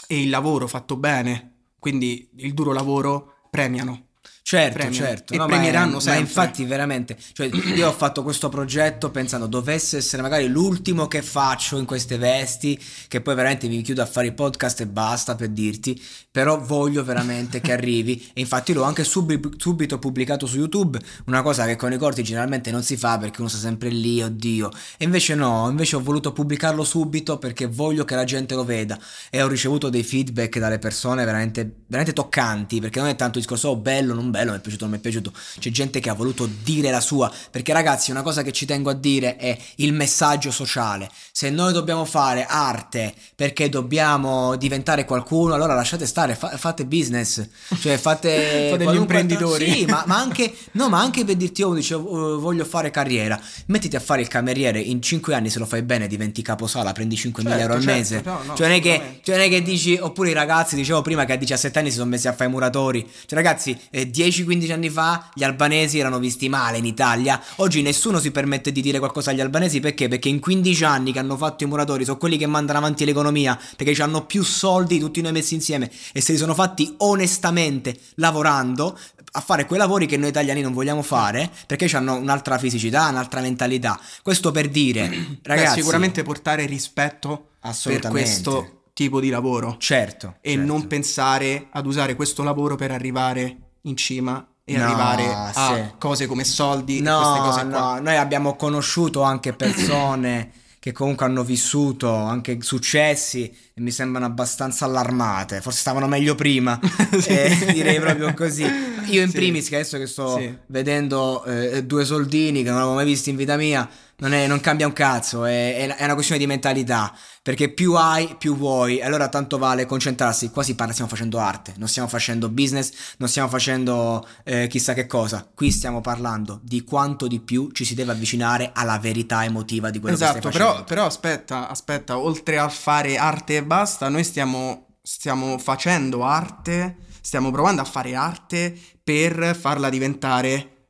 e 0.08 0.22
il 0.24 0.32
lavoro 0.32 0.66
fatto 0.66 0.98
bene, 0.98 1.68
quindi 1.78 2.32
il 2.38 2.56
duro 2.56 2.74
lavoro, 2.74 3.48
premiano. 3.52 4.08
Certo, 4.42 4.78
premiano. 4.78 5.06
certo. 5.06 5.34
E 5.34 5.38
no, 5.38 5.46
premieranno 5.46 5.92
ma, 5.92 5.98
è, 5.98 6.02
sempre. 6.02 6.22
ma 6.22 6.28
infatti 6.28 6.66
veramente, 6.66 7.18
cioè, 7.34 7.48
io 7.48 7.88
ho 7.88 7.92
fatto 7.92 8.24
questo 8.24 8.50
progetto 8.50 9.12
pensando 9.12 9.46
dovesse 9.46 9.98
essere 9.98 10.22
magari 10.22 10.48
l'ultimo 10.48 11.08
che 11.08 11.22
faccio 11.22 11.78
in 11.78 11.86
queste 11.86 12.18
vesti, 12.18 12.80
che 13.08 13.22
poi 13.22 13.36
veramente 13.36 13.68
mi 13.68 13.82
chiudo 13.82 14.02
a 14.02 14.06
fare 14.06 14.28
i 14.28 14.34
podcast 14.34 14.82
e 14.82 14.88
basta 14.88 15.36
per 15.36 15.50
dirti, 15.50 16.02
però 16.32 16.60
voglio 16.60 17.04
veramente 17.04 17.62
che 17.62 17.72
arrivi 17.72 18.30
e 18.34 18.40
infatti 18.42 18.74
l'ho 18.74 18.84
anche 18.84 19.04
subito, 19.04 19.52
subito 19.58 20.00
pubblicato 20.00 20.46
su 20.46 20.58
YouTube, 20.58 21.00
una 21.26 21.42
cosa 21.42 21.66
che 21.66 21.76
con 21.76 21.92
i 21.92 21.98
corti 21.98 22.24
generalmente 22.24 22.72
non 22.72 22.82
si 22.82 22.98
fa 22.98 23.18
perché 23.18 23.42
uno 23.42 23.50
sta 23.50 23.60
sempre 23.60 23.90
lì, 23.90 24.22
oddio, 24.22 24.72
e 24.98 25.06
invece 25.06 25.36
no, 25.36 25.68
invece 25.70 25.96
ho 25.96 26.02
voluto 26.02 26.32
pubblicarlo 26.32 26.84
subito 26.84 27.38
perché 27.38 27.68
voglio 27.68 28.04
che 28.06 28.16
la 28.16 28.24
gente 28.24 28.56
lo 28.56 28.64
veda 28.64 28.98
e 29.30 29.42
ho 29.42 29.48
ricevuto 29.48 29.90
dei 29.90 30.04
feedback 30.04 30.60
dalle 30.60 30.80
persone 30.80 31.24
veramente, 31.26 31.82
veramente 31.86 32.14
toccanti, 32.14 32.80
perché 32.80 33.00
non 33.00 33.10
è 33.10 33.16
tanto 33.16 33.38
il 33.38 33.44
discorso 33.44 33.70
oh, 33.70 33.78
bello, 33.78 34.14
non 34.14 34.29
bello, 34.30 34.50
bello, 34.50 34.52
mi 34.52 34.58
è 34.58 34.62
piaciuto, 34.62 34.84
non 34.86 34.94
mi 34.94 35.00
è 35.00 35.02
piaciuto. 35.02 35.34
C'è 35.60 35.70
gente 35.70 36.00
che 36.00 36.10
ha 36.10 36.14
voluto 36.14 36.50
dire 36.64 36.92
la 36.92 37.02
sua, 37.02 37.32
perché 37.52 37.74
ragazzi, 37.74 38.12
una 38.12 38.22
cosa 38.22 38.42
che 38.42 38.52
ci 38.52 38.66
tengo 38.66 38.90
a 38.90 38.94
dire 38.94 39.36
è 39.36 39.58
il 39.76 39.94
messaggio 39.94 40.52
sociale. 40.52 41.10
Se 41.32 41.50
noi 41.50 41.74
dobbiamo 41.74 42.06
fare 42.06 42.46
arte 42.46 43.14
perché 43.36 43.70
dobbiamo 43.70 44.56
diventare 44.56 45.06
qualcuno, 45.06 45.54
allora 45.54 45.74
lasciate 45.74 46.06
stare, 46.06 46.36
fa- 46.36 46.56
fate 46.58 46.86
business, 46.86 47.48
cioè 47.80 47.98
fate, 47.98 48.70
fate 48.72 48.86
gli 48.86 48.96
imprenditori. 48.96 49.72
Sì, 49.72 49.86
ma, 49.86 50.04
ma, 50.08 50.18
anche, 50.18 50.54
no, 50.74 50.90
ma 50.90 51.00
anche 51.00 51.26
per 51.26 51.36
dirti, 51.36 51.62
oh, 51.62 51.74
dice, 51.74 51.96
uh, 51.96 52.40
voglio 52.40 52.66
fare 52.66 52.90
carriera, 52.92 53.40
mettiti 53.68 53.96
a 53.96 54.00
fare 54.00 54.22
il 54.22 54.28
cameriere, 54.28 54.80
in 54.80 55.02
5 55.02 55.34
anni 55.34 55.50
se 55.50 55.60
lo 55.60 55.66
fai 55.66 55.82
bene 55.82 56.08
diventi 56.08 56.42
caposala, 56.42 56.92
prendi 56.92 57.16
5.000 57.16 57.20
certo, 57.20 57.50
euro 57.50 57.74
al 57.74 57.82
certo, 57.82 57.98
mese. 57.98 58.22
No, 58.24 58.42
no, 58.46 58.56
cioè, 58.56 58.68
non 58.68 58.76
è 58.78 58.82
che, 58.82 59.20
cioè 59.24 59.36
non 59.36 59.46
è 59.46 59.50
che 59.50 59.62
dici, 59.62 59.98
oppure 60.00 60.30
i 60.30 60.34
ragazzi, 60.34 60.76
dicevo 60.76 61.02
prima 61.02 61.26
che 61.26 61.34
a 61.34 61.36
17 61.36 61.80
anni 61.80 61.90
si 61.90 61.98
sono 61.98 62.10
messi 62.10 62.28
a 62.28 62.34
fare 62.34 62.50
i 62.50 62.52
muratori. 62.52 63.08
Cioè 63.26 63.38
ragazzi, 63.38 63.78
eh, 63.90 64.10
10-15 64.20 64.72
anni 64.74 64.90
fa 64.90 65.30
gli 65.34 65.44
albanesi 65.44 65.98
erano 65.98 66.20
visti 66.20 66.50
male 66.50 66.78
in 66.78 66.86
Italia. 66.86 67.42
Oggi 67.58 67.82
nessuno 67.82 68.20
si 68.20 68.32
permette 68.32 68.72
di 68.74 68.82
dire 68.82 69.00
qualcosa 69.00 69.32
agli 69.32 69.40
albanesi 69.40 69.80
perché? 69.80 70.10
Perché 70.10 70.28
in 70.28 70.40
15 70.40 70.84
anni 70.84 71.12
che 71.14 71.20
hanno 71.20 71.38
fatto 71.38 71.64
i 71.64 71.68
muratori 71.68 72.04
sono 72.04 72.18
quelli 72.18 72.38
che 72.38 72.46
mandano 72.46 72.80
avanti 72.80 73.06
l'economia 73.06 73.58
perché 73.76 74.02
hanno 74.02 74.26
più 74.26 74.44
soldi 74.44 74.96
di 74.96 75.00
tutti 75.00 75.22
noi 75.22 75.32
messi 75.32 75.54
insieme 75.54 75.90
e 76.12 76.22
se 76.22 76.34
li 76.34 76.38
sono 76.38 76.54
fatti 76.54 76.94
onestamente 76.98 77.98
lavorando 78.16 78.98
a 79.32 79.42
fare 79.42 79.66
quei 79.66 79.80
lavori 79.80 80.06
che 80.06 80.18
noi 80.18 80.30
italiani 80.30 80.62
non 80.62 80.74
vogliamo 80.74 81.02
fare 81.02 81.50
perché 81.68 81.86
hanno 81.96 82.16
un'altra 82.16 82.58
fisicità, 82.58 83.08
un'altra 83.08 83.42
mentalità. 83.42 84.00
Questo 84.22 84.52
per 84.52 84.70
dire, 84.70 85.40
ragazzi, 85.44 85.76
Beh, 85.76 85.82
sicuramente 85.82 86.24
portare 86.24 86.66
rispetto 86.66 87.52
per 87.84 88.08
questo 88.08 88.82
tipo 88.94 89.20
di 89.20 89.30
lavoro. 89.30 89.78
Certo. 89.78 90.38
E 90.42 90.52
certo. 90.56 90.66
non 90.66 90.88
pensare 90.88 91.68
ad 91.72 91.86
usare 91.86 92.16
questo 92.16 92.44
lavoro 92.44 92.76
per 92.76 92.92
arrivare 92.92 93.69
in 93.90 93.98
cima 93.98 94.46
e 94.64 94.78
no, 94.78 94.84
arrivare 94.84 95.34
a 95.34 95.52
sì. 95.52 95.84
cose 95.98 96.28
come 96.28 96.44
soldi 96.44 97.02
no, 97.02 97.18
queste 97.18 97.40
cose 97.40 97.64
no. 97.64 97.70
qua. 97.70 98.00
Noi 98.00 98.16
abbiamo 98.16 98.56
conosciuto 98.56 99.22
anche 99.22 99.54
persone 99.54 100.52
che 100.80 100.92
comunque 100.92 101.26
hanno 101.26 101.44
vissuto 101.44 102.14
anche 102.14 102.62
successi 102.62 103.54
e 103.80 103.82
mi 103.82 103.92
sembrano 103.92 104.26
abbastanza 104.26 104.86
allarmate. 104.86 105.62
Forse 105.62 105.80
stavano 105.80 106.08
meglio 106.08 106.36
prima, 106.36 106.78
eh, 107.28 107.72
direi 107.74 108.00
proprio 108.00 108.34
così. 108.34 108.64
Io 109.06 109.22
in 109.24 109.30
Sì. 109.30 109.36
primis, 109.38 109.70
che 109.70 109.76
adesso 109.76 109.98
che 109.98 110.06
sto 110.06 110.38
Sì. 110.38 110.56
vedendo 110.68 111.44
eh, 111.46 111.84
due 111.86 112.06
soldini 112.06 112.62
che 112.64 112.70
non 112.70 112.78
avevo 112.80 112.94
mai 112.94 113.06
visto 113.06 113.30
in 113.30 113.36
vita 113.38 113.56
mia, 113.56 113.88
non, 114.18 114.34
è- 114.34 114.46
non 114.48 114.60
cambia 114.60 114.86
un 114.86 114.94
cazzo, 114.94 115.46
è, 115.46 115.96
è- 115.96 116.04
una 116.04 116.14
questione 116.14 116.40
di 116.40 116.46
mentalità. 116.48 117.14
Perché 117.42 117.70
più 117.70 117.94
hai, 117.96 118.36
più 118.38 118.56
vuoi. 118.56 119.02
Allora 119.02 119.28
tanto 119.30 119.58
vale 119.58 119.86
concentrarsi. 119.88 120.52
Qua 120.52 120.62
si 120.62 120.76
parla, 120.76 120.92
stiamo 120.92 121.10
facendo 121.10 121.40
arte, 121.40 121.74
non 121.78 121.88
stiamo 121.88 122.08
facendo 122.08 122.50
business, 122.50 122.92
non 123.18 123.28
stiamo 123.30 123.48
facendo 123.48 124.28
eh, 124.44 124.68
chissà 124.68 124.94
che 124.94 125.08
cosa. 125.08 125.50
Qui 125.56 125.72
stiamo 125.72 126.02
parlando 126.02 126.60
di 126.62 126.84
quanto 126.84 127.26
di 127.28 127.40
più 127.40 127.72
ci 127.72 127.86
si 127.86 127.96
deve 127.96 128.12
avvicinare 128.12 128.70
alla 128.74 129.00
verità 129.00 129.46
emotiva 129.46 129.90
di 129.90 130.00
quello 130.00 130.16
che 130.18 130.22
Esatto, 130.24 130.40
stai 130.42 130.52
però, 130.52 130.66
facendo. 130.66 130.86
però 130.88 131.06
aspetta, 131.06 131.70
aspetta, 131.70 132.18
oltre 132.20 132.60
a 132.60 132.68
fare 132.70 133.18
arte 133.18 133.56
e 133.56 133.64
basta, 133.70 134.10
noi 134.10 134.24
stiamo, 134.24 134.96
stiamo 135.04 135.60
facendo 135.60 136.24
arte, 136.24 136.98
stiamo 137.22 137.52
provando 137.52 137.82
a 137.82 137.86
fare 137.86 138.16
arte 138.16 138.76
per 139.04 139.56
farla 139.56 139.90
diventare, 139.90 140.88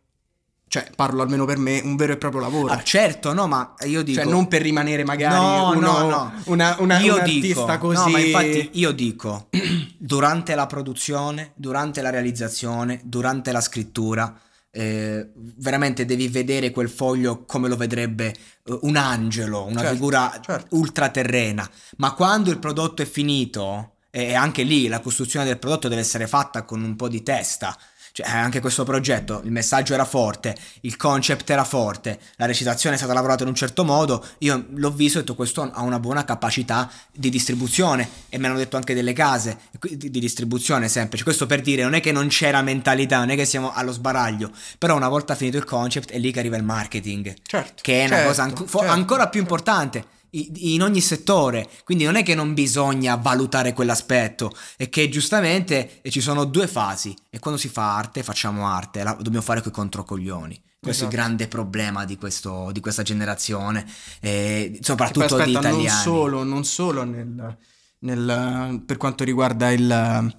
cioè 0.70 0.89
parlo 0.96 1.22
almeno 1.22 1.44
per 1.44 1.58
me, 1.58 1.82
un 1.84 1.98
vero 1.98 2.13
e 2.13 2.18
proprio 2.18 2.39
lavoro. 2.39 2.72
Ah, 2.72 2.82
certo, 2.82 3.34
no, 3.34 3.48
ma 3.48 3.74
io 3.86 4.02
dico... 4.02 4.22
Cioè 4.22 4.30
non 4.32 4.48
per 4.48 4.62
rimanere 4.62 5.04
magari 5.04 5.36
No, 5.36 5.72
uno- 5.72 6.00
no, 6.00 6.10
no. 6.10 6.32
una, 6.46 6.78
una, 6.80 7.00
io 7.00 7.15
un 7.18 7.24
dico, 7.26 7.63
artista 7.65 7.78
così... 7.78 7.98
no, 7.98 8.08
ma 8.08 8.20
infatti 8.20 8.70
io 8.74 8.92
dico, 8.94 9.50
durante 10.00 10.56
la 10.56 10.65
produzione, 10.65 11.52
durante 11.56 12.02
la 12.02 12.10
realizzazione, 12.12 13.02
durante 13.04 13.52
la 13.52 13.60
scrittura, 13.60 14.34
eh, 14.72 15.30
veramente 15.36 16.06
devi 16.06 16.28
vedere 16.28 16.72
quel 16.72 16.90
foglio 16.90 17.46
come 17.46 17.68
lo 17.68 17.76
vedrebbe 17.76 18.34
eh, 18.64 18.78
un 18.82 18.96
angelo, 18.96 19.66
una 19.66 19.80
Certo, 19.82 19.94
figura 19.96 20.40
certo. 20.42 20.76
ultraterrena. 20.76 21.70
Ma 21.98 22.14
quando 22.14 22.52
il 22.52 22.60
prodotto 22.60 23.02
è 23.02 23.06
finito, 23.06 23.96
e 24.12 24.34
anche 24.34 24.64
lì 24.64 24.88
la 24.88 25.00
costruzione 25.02 25.46
del 25.46 25.60
prodotto 25.60 25.88
deve 25.88 26.02
essere 26.02 26.28
fatta 26.28 26.64
con 26.64 26.84
un 26.84 26.96
po' 26.96 27.08
di 27.08 27.24
testa. 27.24 27.78
Cioè, 28.20 28.30
anche 28.30 28.60
questo 28.60 28.84
progetto, 28.84 29.40
il 29.46 29.52
messaggio 29.52 29.94
era 29.94 30.04
forte, 30.04 30.54
il 30.82 30.98
concept 30.98 31.50
era 31.50 31.64
forte, 31.64 32.20
la 32.36 32.46
recitazione 32.46 32.96
è 32.96 32.98
stata 32.98 33.14
lavorata 33.14 33.44
in 33.44 33.50
un 33.50 33.56
certo 33.56 33.86
modo. 33.86 34.26
Io 34.40 34.66
l'ho 34.72 34.92
visto 34.92 35.18
e 35.18 35.22
ho 35.22 35.24
detto 35.24 35.36
questo 35.36 35.62
ha 35.62 35.82
una 35.84 36.00
buona 36.02 36.26
capacità 36.26 36.92
di 37.14 37.30
distribuzione 37.30 38.10
e 38.28 38.38
mi 38.38 38.48
hanno 38.48 38.58
detto 38.58 38.76
anche 38.76 38.94
delle 38.94 39.14
case 39.14 39.58
di, 39.80 40.10
di 40.12 40.20
distribuzione 40.20 40.90
sempre. 40.90 41.16
Cioè, 41.16 41.26
questo 41.26 41.46
per 41.46 41.62
dire 41.62 41.84
non 41.84 41.94
è 41.94 42.02
che 42.02 42.12
non 42.12 42.28
c'era 42.28 42.62
mentalità, 42.62 43.20
non 43.20 43.30
è 43.30 43.36
che 43.38 43.46
siamo 43.46 43.72
allo 43.72 43.94
sbaraglio, 43.94 44.52
però 44.78 44.98
una 44.98 45.08
volta 45.08 45.34
finito 45.36 45.56
il 45.56 45.64
concept 45.64 46.12
è 46.12 46.18
lì 46.20 46.32
che 46.34 46.40
arriva 46.40 46.58
il 46.58 46.64
marketing, 46.64 47.34
Certo, 47.42 47.82
che 47.82 48.02
è 48.02 48.06
una 48.06 48.16
certo, 48.16 48.28
cosa 48.28 48.44
anco- 48.44 48.68
certo. 48.68 48.88
ancora 48.92 49.28
più 49.30 49.40
importante 49.40 49.98
i- 50.00 50.04
in 50.32 50.82
ogni 50.82 51.02
settore, 51.02 51.70
quindi 51.84 52.04
non 52.04 52.15
è 52.15 52.24
che 52.24 52.36
non 52.36 52.54
bisogna 52.54 53.15
valutare 53.15 53.74
quell'aspetto, 53.74 54.52
è 54.78 54.89
che 54.89 55.10
giustamente 55.10 56.02
eh, 56.02 56.10
ci 56.12 56.22
sono 56.22 56.46
due 56.46 56.68
fasi 56.68 57.15
e 57.30 57.39
quando 57.39 57.60
si 57.60 57.68
fa 57.70 57.96
arte 57.96 58.24
facciamo 58.24 58.68
arte, 58.68 59.04
la 59.04 59.13
dobbiamo 59.13 59.42
fare 59.46 59.62
coi 59.62 59.72
controcoglioni. 59.72 60.62
Questo 60.82 61.04
è 61.04 61.08
Esatto. 61.08 61.15
il 61.15 61.22
grande 61.22 61.48
problema 61.50 62.06
di, 62.06 62.15
questo- 62.15 62.70
di 62.72 62.80
questa 62.80 63.04
generazione, 63.04 63.86
eh, 64.22 64.78
soprattutto 64.82 65.36
di 65.36 65.42
aspetta, 65.42 65.60
italiani. 65.60 65.86
non 65.88 65.96
solo, 65.98 66.44
non 66.44 66.63
solo 66.63 67.04
nel, 67.04 67.58
nel- 68.02 68.82
per 68.86 68.96
quanto 68.96 69.24
riguarda 69.26 69.72
il, 69.72 70.32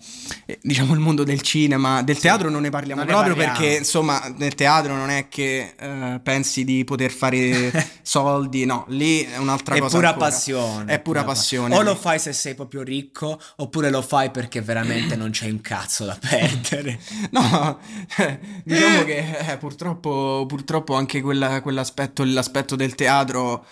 eh, 0.46 0.58
diciamo, 0.62 0.94
il 0.94 1.00
mondo 1.00 1.24
del 1.24 1.42
cinema, 1.42 2.02
del 2.02 2.18
teatro 2.18 2.48
non 2.48 2.62
ne 2.62 2.70
parliamo 2.70 3.02
non 3.02 3.10
ne 3.10 3.12
proprio 3.16 3.34
parliamo. 3.34 3.58
perché 3.58 3.76
insomma 3.78 4.32
nel 4.38 4.54
teatro 4.54 4.94
non 4.96 5.10
è 5.10 5.28
che 5.28 5.74
eh, 5.78 6.20
pensi 6.22 6.64
di 6.64 6.84
poter 6.84 7.10
fare 7.10 7.70
soldi, 8.02 8.64
no, 8.64 8.86
lì 8.88 9.20
è 9.24 9.36
un'altra 9.36 9.74
È 9.74 9.78
cosa. 9.78 9.96
pura 9.96 10.14
passione. 10.14 10.92
È 10.92 11.00
pura 11.00 11.20
pa- 11.20 11.26
passione. 11.26 11.74
O 11.76 11.82
lo 11.82 11.94
fai 11.94 12.18
se 12.18 12.32
sei 12.32 12.54
proprio 12.54 12.82
ricco, 12.82 13.38
oppure 13.56 13.90
lo 13.90 14.00
fai 14.02 14.30
perché 14.30 14.62
veramente 14.62 15.14
non 15.14 15.28
c'hai 15.30 15.50
un 15.50 15.60
cazzo 15.60 16.04
da 16.06 16.16
perdere. 16.18 16.98
No, 17.30 17.78
diciamo 18.64 19.04
che 19.04 19.36
eh, 19.50 19.56
purtroppo, 19.58 20.44
purtroppo 20.48 20.94
anche 20.94 21.20
quella- 21.20 21.60
quell'aspetto, 21.60 22.24
l'aspetto 22.24 22.74
del 22.74 22.94
teatro 22.94 23.66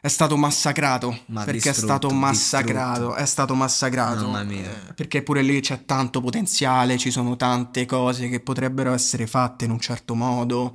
è 0.00 0.08
stato 0.08 0.36
massacrato. 0.36 1.18
Ma 1.26 1.44
perché 1.44 1.70
è 1.70 1.72
stato 1.74 2.08
massacrato, 2.10 2.98
distrutto. 3.00 3.16
è 3.16 3.26
stato 3.26 3.54
massacrato. 3.54 4.24
Mamma 4.24 4.42
mia. 4.44 4.70
Eh, 4.88 4.92
Perché 4.94 5.22
pure 5.22 5.42
lì 5.42 5.60
c'è 5.60 5.84
tanto 5.84 6.20
potenziale, 6.20 6.96
ci 6.96 7.10
sono 7.10 7.36
tante 7.36 7.84
cose 7.84 8.28
che 8.28 8.40
potrebbero 8.40 8.92
essere 8.92 9.26
fatte 9.26 9.66
in 9.66 9.70
un 9.70 9.80
certo 9.80 10.14
modo. 10.14 10.72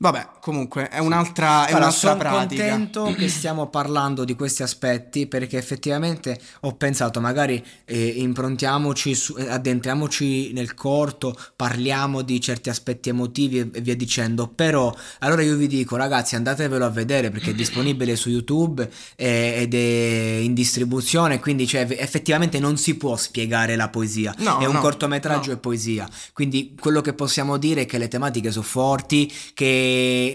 Vabbè, 0.00 0.28
comunque 0.40 0.88
è 0.88 0.98
un'altra, 1.00 1.66
è 1.66 1.70
Guarda, 1.70 1.76
un'altra 1.76 1.90
sono 1.90 2.16
pratica. 2.16 2.68
contento 2.70 3.12
che 3.18 3.26
stiamo 3.28 3.66
parlando 3.68 4.24
di 4.24 4.36
questi 4.36 4.62
aspetti 4.62 5.26
perché 5.26 5.58
effettivamente 5.58 6.38
ho 6.60 6.74
pensato 6.76 7.20
magari 7.20 7.60
eh, 7.84 8.06
improntiamoci, 8.06 9.14
su- 9.16 9.34
eh, 9.36 9.48
addentriamoci 9.48 10.52
nel 10.52 10.74
corto, 10.74 11.36
parliamo 11.56 12.22
di 12.22 12.40
certi 12.40 12.68
aspetti 12.68 13.08
emotivi 13.08 13.58
e, 13.58 13.70
e 13.72 13.80
via 13.80 13.96
dicendo, 13.96 14.46
però 14.46 14.94
allora 15.18 15.42
io 15.42 15.56
vi 15.56 15.66
dico 15.66 15.96
ragazzi 15.96 16.36
andatevelo 16.36 16.84
a 16.84 16.90
vedere 16.90 17.30
perché 17.30 17.50
è 17.50 17.54
disponibile 17.58 18.14
su 18.14 18.30
YouTube 18.30 18.88
eh, 19.16 19.54
ed 19.62 19.74
è 19.74 20.38
in 20.42 20.54
distribuzione, 20.54 21.40
quindi 21.40 21.66
cioè, 21.66 21.84
effettivamente 21.90 22.60
non 22.60 22.76
si 22.76 22.94
può 22.96 23.16
spiegare 23.16 23.74
la 23.74 23.88
poesia, 23.88 24.32
No, 24.38 24.58
è 24.60 24.64
un 24.66 24.74
no, 24.74 24.80
cortometraggio 24.80 25.50
no. 25.50 25.56
e 25.56 25.58
poesia, 25.58 26.08
quindi 26.32 26.76
quello 26.78 27.00
che 27.00 27.14
possiamo 27.14 27.56
dire 27.56 27.80
è 27.80 27.86
che 27.86 27.98
le 27.98 28.06
tematiche 28.06 28.52
sono 28.52 28.64
forti, 28.64 29.32
che 29.54 29.86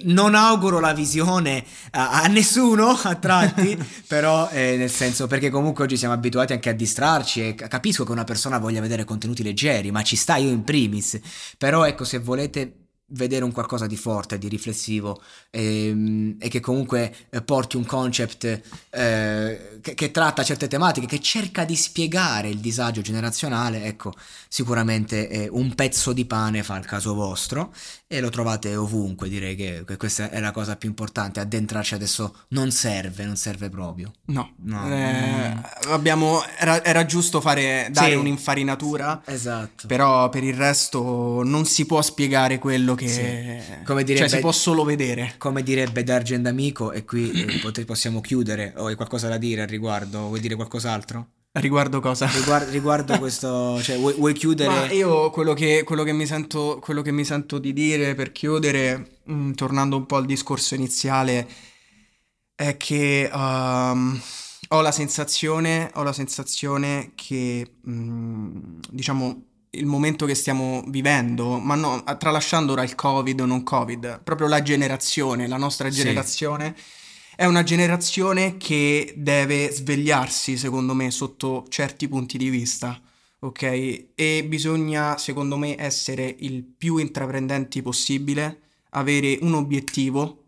non 0.03 0.35
auguro 0.35 0.79
la 0.79 0.93
visione 0.93 1.63
a, 1.91 2.21
a 2.23 2.27
nessuno 2.27 2.89
a 2.89 3.15
tratti, 3.15 3.77
però 4.07 4.49
eh, 4.51 4.75
nel 4.77 4.91
senso 4.91 5.27
perché 5.27 5.49
comunque 5.49 5.83
oggi 5.83 5.97
siamo 5.97 6.13
abituati 6.13 6.53
anche 6.53 6.69
a 6.69 6.73
distrarci 6.73 7.47
e 7.47 7.55
ca- 7.55 7.67
capisco 7.67 8.03
che 8.03 8.11
una 8.11 8.23
persona 8.23 8.57
voglia 8.57 8.81
vedere 8.81 9.03
contenuti 9.03 9.43
leggeri, 9.43 9.91
ma 9.91 10.03
ci 10.03 10.15
sta 10.15 10.35
io 10.35 10.49
in 10.49 10.63
primis, 10.63 11.19
però 11.57 11.85
ecco 11.85 12.03
se 12.03 12.19
volete 12.19 12.82
vedere 13.13 13.43
un 13.43 13.51
qualcosa 13.51 13.87
di 13.87 13.95
forte, 13.97 14.37
di 14.37 14.47
riflessivo 14.47 15.21
ehm, 15.49 16.37
e 16.39 16.47
che 16.49 16.59
comunque 16.59 17.13
eh, 17.29 17.41
porti 17.41 17.77
un 17.77 17.85
concept 17.85 18.61
eh, 18.89 19.79
che, 19.81 19.93
che 19.93 20.11
tratta 20.11 20.43
certe 20.43 20.67
tematiche, 20.67 21.07
che 21.07 21.19
cerca 21.19 21.65
di 21.65 21.75
spiegare 21.75 22.49
il 22.49 22.59
disagio 22.59 23.01
generazionale, 23.01 23.83
ecco, 23.85 24.13
sicuramente 24.47 25.29
eh, 25.29 25.47
un 25.51 25.73
pezzo 25.75 26.13
di 26.13 26.25
pane 26.25 26.63
fa 26.63 26.77
il 26.77 26.85
caso 26.85 27.13
vostro 27.13 27.73
e 28.07 28.19
lo 28.19 28.29
trovate 28.29 28.75
ovunque, 28.75 29.29
direi 29.29 29.55
che, 29.55 29.83
che 29.85 29.97
questa 29.97 30.29
è 30.29 30.39
la 30.39 30.51
cosa 30.51 30.75
più 30.75 30.89
importante, 30.89 31.39
addentrarci 31.39 31.95
adesso 31.95 32.35
non 32.49 32.71
serve, 32.71 33.25
non 33.25 33.35
serve 33.35 33.69
proprio. 33.69 34.11
No, 34.25 34.53
No. 34.63 34.87
Eh, 34.87 35.53
abbiamo, 35.87 36.41
era, 36.57 36.83
era 36.83 37.05
giusto 37.05 37.41
fare, 37.41 37.87
dare 37.91 38.11
Sì. 38.11 38.15
un'infarinatura. 38.17 39.21
Esatto. 39.25 39.87
Però 39.87 40.29
per 40.29 40.43
il 40.43 40.53
resto 40.55 41.41
non 41.43 41.65
si 41.65 41.85
può 41.85 42.01
spiegare 42.01 42.59
quello 42.59 42.95
che... 42.95 43.02
Sì. 43.07 43.83
Come 43.83 44.03
direbbe- 44.03 44.27
Cioè 44.27 44.37
si 44.37 44.41
può 44.41 44.51
solo 44.51 44.83
vedere. 44.83 45.35
Come 45.37 45.63
direbbe 45.63 46.03
Dargen 46.03 46.41
D'Amico, 46.41 46.91
e 46.91 47.03
qui 47.05 47.31
eh, 47.31 47.59
pote- 47.63 47.85
possiamo 47.85 48.21
chiudere, 48.21 48.73
o 48.77 48.87
hai 48.87 48.95
qualcosa 48.95 49.27
da 49.27 49.37
dire 49.37 49.61
al 49.61 49.67
riguardo? 49.67 50.27
Vuoi 50.27 50.39
dire 50.39 50.55
qualcos'altro? 50.55 51.27
Riguardo 51.55 51.99
cosa? 51.99 52.25
Riguardo, 52.25 52.71
riguardo 52.71 53.19
questo, 53.19 53.79
cioè, 53.83 53.95
vuoi, 53.97 54.13
vuoi 54.15 54.33
chiudere? 54.33 54.69
Ma 54.69 54.91
io 54.91 55.29
quello 55.29 55.53
che, 55.53 55.83
quello, 55.83 56.01
che 56.03 56.11
mi 56.11 56.25
sento, 56.25 56.79
quello 56.81 57.03
che 57.03 57.11
mi 57.11 57.23
sento 57.23 57.59
di 57.59 57.73
dire 57.73 58.15
per 58.15 58.31
chiudere, 58.31 59.19
mh, 59.25 59.51
tornando 59.51 59.95
un 59.95 60.07
po' 60.07 60.15
al 60.15 60.25
discorso 60.25 60.73
iniziale, 60.73 61.47
è 62.55 62.75
che 62.77 63.29
um, 63.31 64.19
ho 64.69 64.81
la 64.81 64.91
sensazione, 64.91 65.91
ho 65.93 66.01
la 66.01 66.13
sensazione 66.13 67.11
che, 67.13 67.75
mh, 67.81 68.79
diciamo, 68.89 69.43
il 69.75 69.85
momento 69.85 70.25
che 70.25 70.35
stiamo 70.35 70.83
vivendo, 70.87 71.57
ma 71.59 71.75
no, 71.75 72.03
tralasciando 72.17 72.73
ora 72.73 72.83
il 72.83 72.95
Covid 72.95 73.39
o 73.41 73.45
non 73.45 73.63
Covid, 73.63 74.21
proprio 74.23 74.47
la 74.47 74.61
generazione, 74.61 75.47
la 75.47 75.57
nostra 75.57 75.89
Sì. 75.89 75.97
generazione, 75.97 76.75
è 77.35 77.45
una 77.45 77.63
generazione 77.63 78.57
che 78.57 79.13
deve 79.17 79.71
svegliarsi, 79.71 80.57
secondo 80.57 80.93
me, 80.93 81.09
sotto 81.09 81.65
certi 81.69 82.07
punti 82.07 82.37
di 82.37 82.49
vista, 82.49 83.01
ok? 83.39 83.63
E 84.13 84.45
bisogna, 84.47 85.17
secondo 85.17 85.57
me, 85.57 85.75
essere 85.79 86.35
il 86.39 86.63
più 86.63 86.97
intraprendenti 86.97 87.81
possibile, 87.81 88.59
avere 88.91 89.39
un 89.41 89.55
obiettivo 89.55 90.43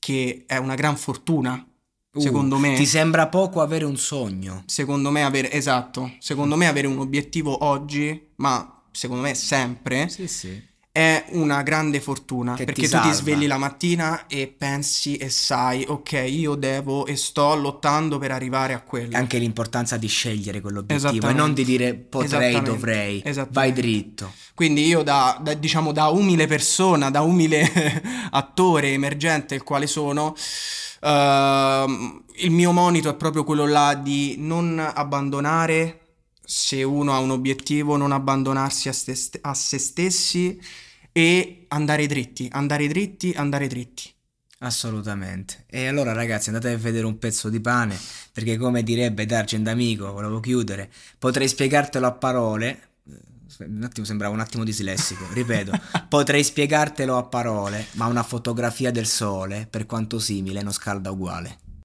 che 0.00 0.44
è 0.46 0.56
una 0.56 0.74
gran 0.74 0.96
fortuna, 0.96 1.64
Uh, 2.12 2.20
secondo 2.20 2.58
me. 2.58 2.74
Ti 2.74 2.86
sembra 2.86 3.28
poco 3.28 3.60
avere 3.60 3.84
un 3.84 3.96
sogno? 3.96 4.62
Secondo 4.66 5.10
me 5.10 5.24
avere, 5.24 5.50
esatto, 5.52 6.12
secondo 6.18 6.56
me 6.56 6.66
avere 6.66 6.86
un 6.86 6.98
obiettivo 6.98 7.64
oggi, 7.64 8.28
ma 8.36 8.82
secondo 8.90 9.22
me 9.22 9.34
sempre, 9.34 10.08
Sì, 10.08 10.26
sì. 10.26 10.62
È 10.90 11.26
una 11.30 11.62
grande 11.62 12.00
fortuna 12.00 12.54
Che 12.54 12.64
ti 12.64 12.64
perché 12.64 12.82
tu 12.82 12.88
salva. 12.88 13.08
ti 13.08 13.14
svegli 13.14 13.46
la 13.46 13.58
mattina 13.58 14.26
e 14.26 14.48
pensi 14.48 15.16
e 15.16 15.30
sai, 15.30 15.84
ok, 15.86 16.24
io 16.26 16.54
devo 16.54 17.06
e 17.06 17.16
sto 17.16 17.54
lottando 17.54 18.18
per 18.18 18.32
arrivare 18.32 18.72
a 18.72 18.80
quello. 18.80 19.16
Anche 19.16 19.38
l'importanza 19.38 19.96
di 19.96 20.08
scegliere 20.08 20.60
quell'obiettivo 20.60 21.28
e 21.28 21.32
non 21.32 21.54
di 21.54 21.64
dire 21.64 21.94
potrei, 21.94 22.60
dovrei. 22.62 23.22
Vai 23.50 23.72
dritto. 23.72 24.32
Quindi 24.54 24.86
io 24.86 25.02
da, 25.02 25.38
da, 25.40 25.54
diciamo 25.54 25.92
da 25.92 26.08
umile 26.08 26.46
persona, 26.48 27.10
da 27.10 27.20
umile 27.20 27.70
attore 28.32 28.92
emergente 28.92 29.54
il 29.54 29.62
quale 29.62 29.86
sono, 29.86 30.34
ehm, 31.00 32.24
il 32.38 32.50
mio 32.50 32.72
monito 32.72 33.08
è 33.08 33.14
proprio 33.14 33.44
quello 33.44 33.66
là 33.66 33.94
di 33.94 34.34
non 34.38 34.78
abbandonare, 34.78 36.00
se 36.50 36.82
uno 36.82 37.12
ha 37.12 37.18
un 37.18 37.30
obiettivo, 37.30 37.98
non 37.98 38.10
abbandonarsi 38.10 38.88
a, 38.88 38.92
ste- 38.94 39.38
a 39.42 39.52
se 39.52 39.76
stessi 39.76 40.58
e 41.12 41.66
andare 41.68 42.06
dritti, 42.06 42.48
andare 42.50 42.88
dritti, 42.88 43.34
andare 43.36 43.66
dritti. 43.66 44.10
Assolutamente. 44.60 45.66
E 45.66 45.88
allora 45.88 46.14
ragazzi 46.14 46.48
andate 46.48 46.70
a 46.72 46.76
vedere 46.78 47.04
un 47.04 47.18
pezzo 47.18 47.50
di 47.50 47.60
pane, 47.60 47.98
perché 48.32 48.56
come 48.56 48.82
direbbe 48.82 49.26
Dargen 49.26 49.62
D'Amico, 49.62 50.10
volevo 50.10 50.40
chiudere, 50.40 50.90
potrei 51.18 51.48
spiegartelo 51.48 52.06
a 52.06 52.12
parole, 52.12 52.92
eh, 53.06 53.64
un 53.66 53.82
attimo 53.82 54.06
sembrava 54.06 54.32
un 54.32 54.40
attimo 54.40 54.64
dislessico, 54.64 55.26
ripeto, 55.30 55.72
potrei 56.08 56.42
spiegartelo 56.42 57.18
a 57.18 57.24
parole, 57.24 57.88
ma 57.92 58.06
una 58.06 58.22
fotografia 58.22 58.90
del 58.90 59.06
sole, 59.06 59.66
per 59.68 59.84
quanto 59.84 60.18
simile, 60.18 60.62
non 60.62 60.72
scalda 60.72 61.10
uguale. 61.10 61.58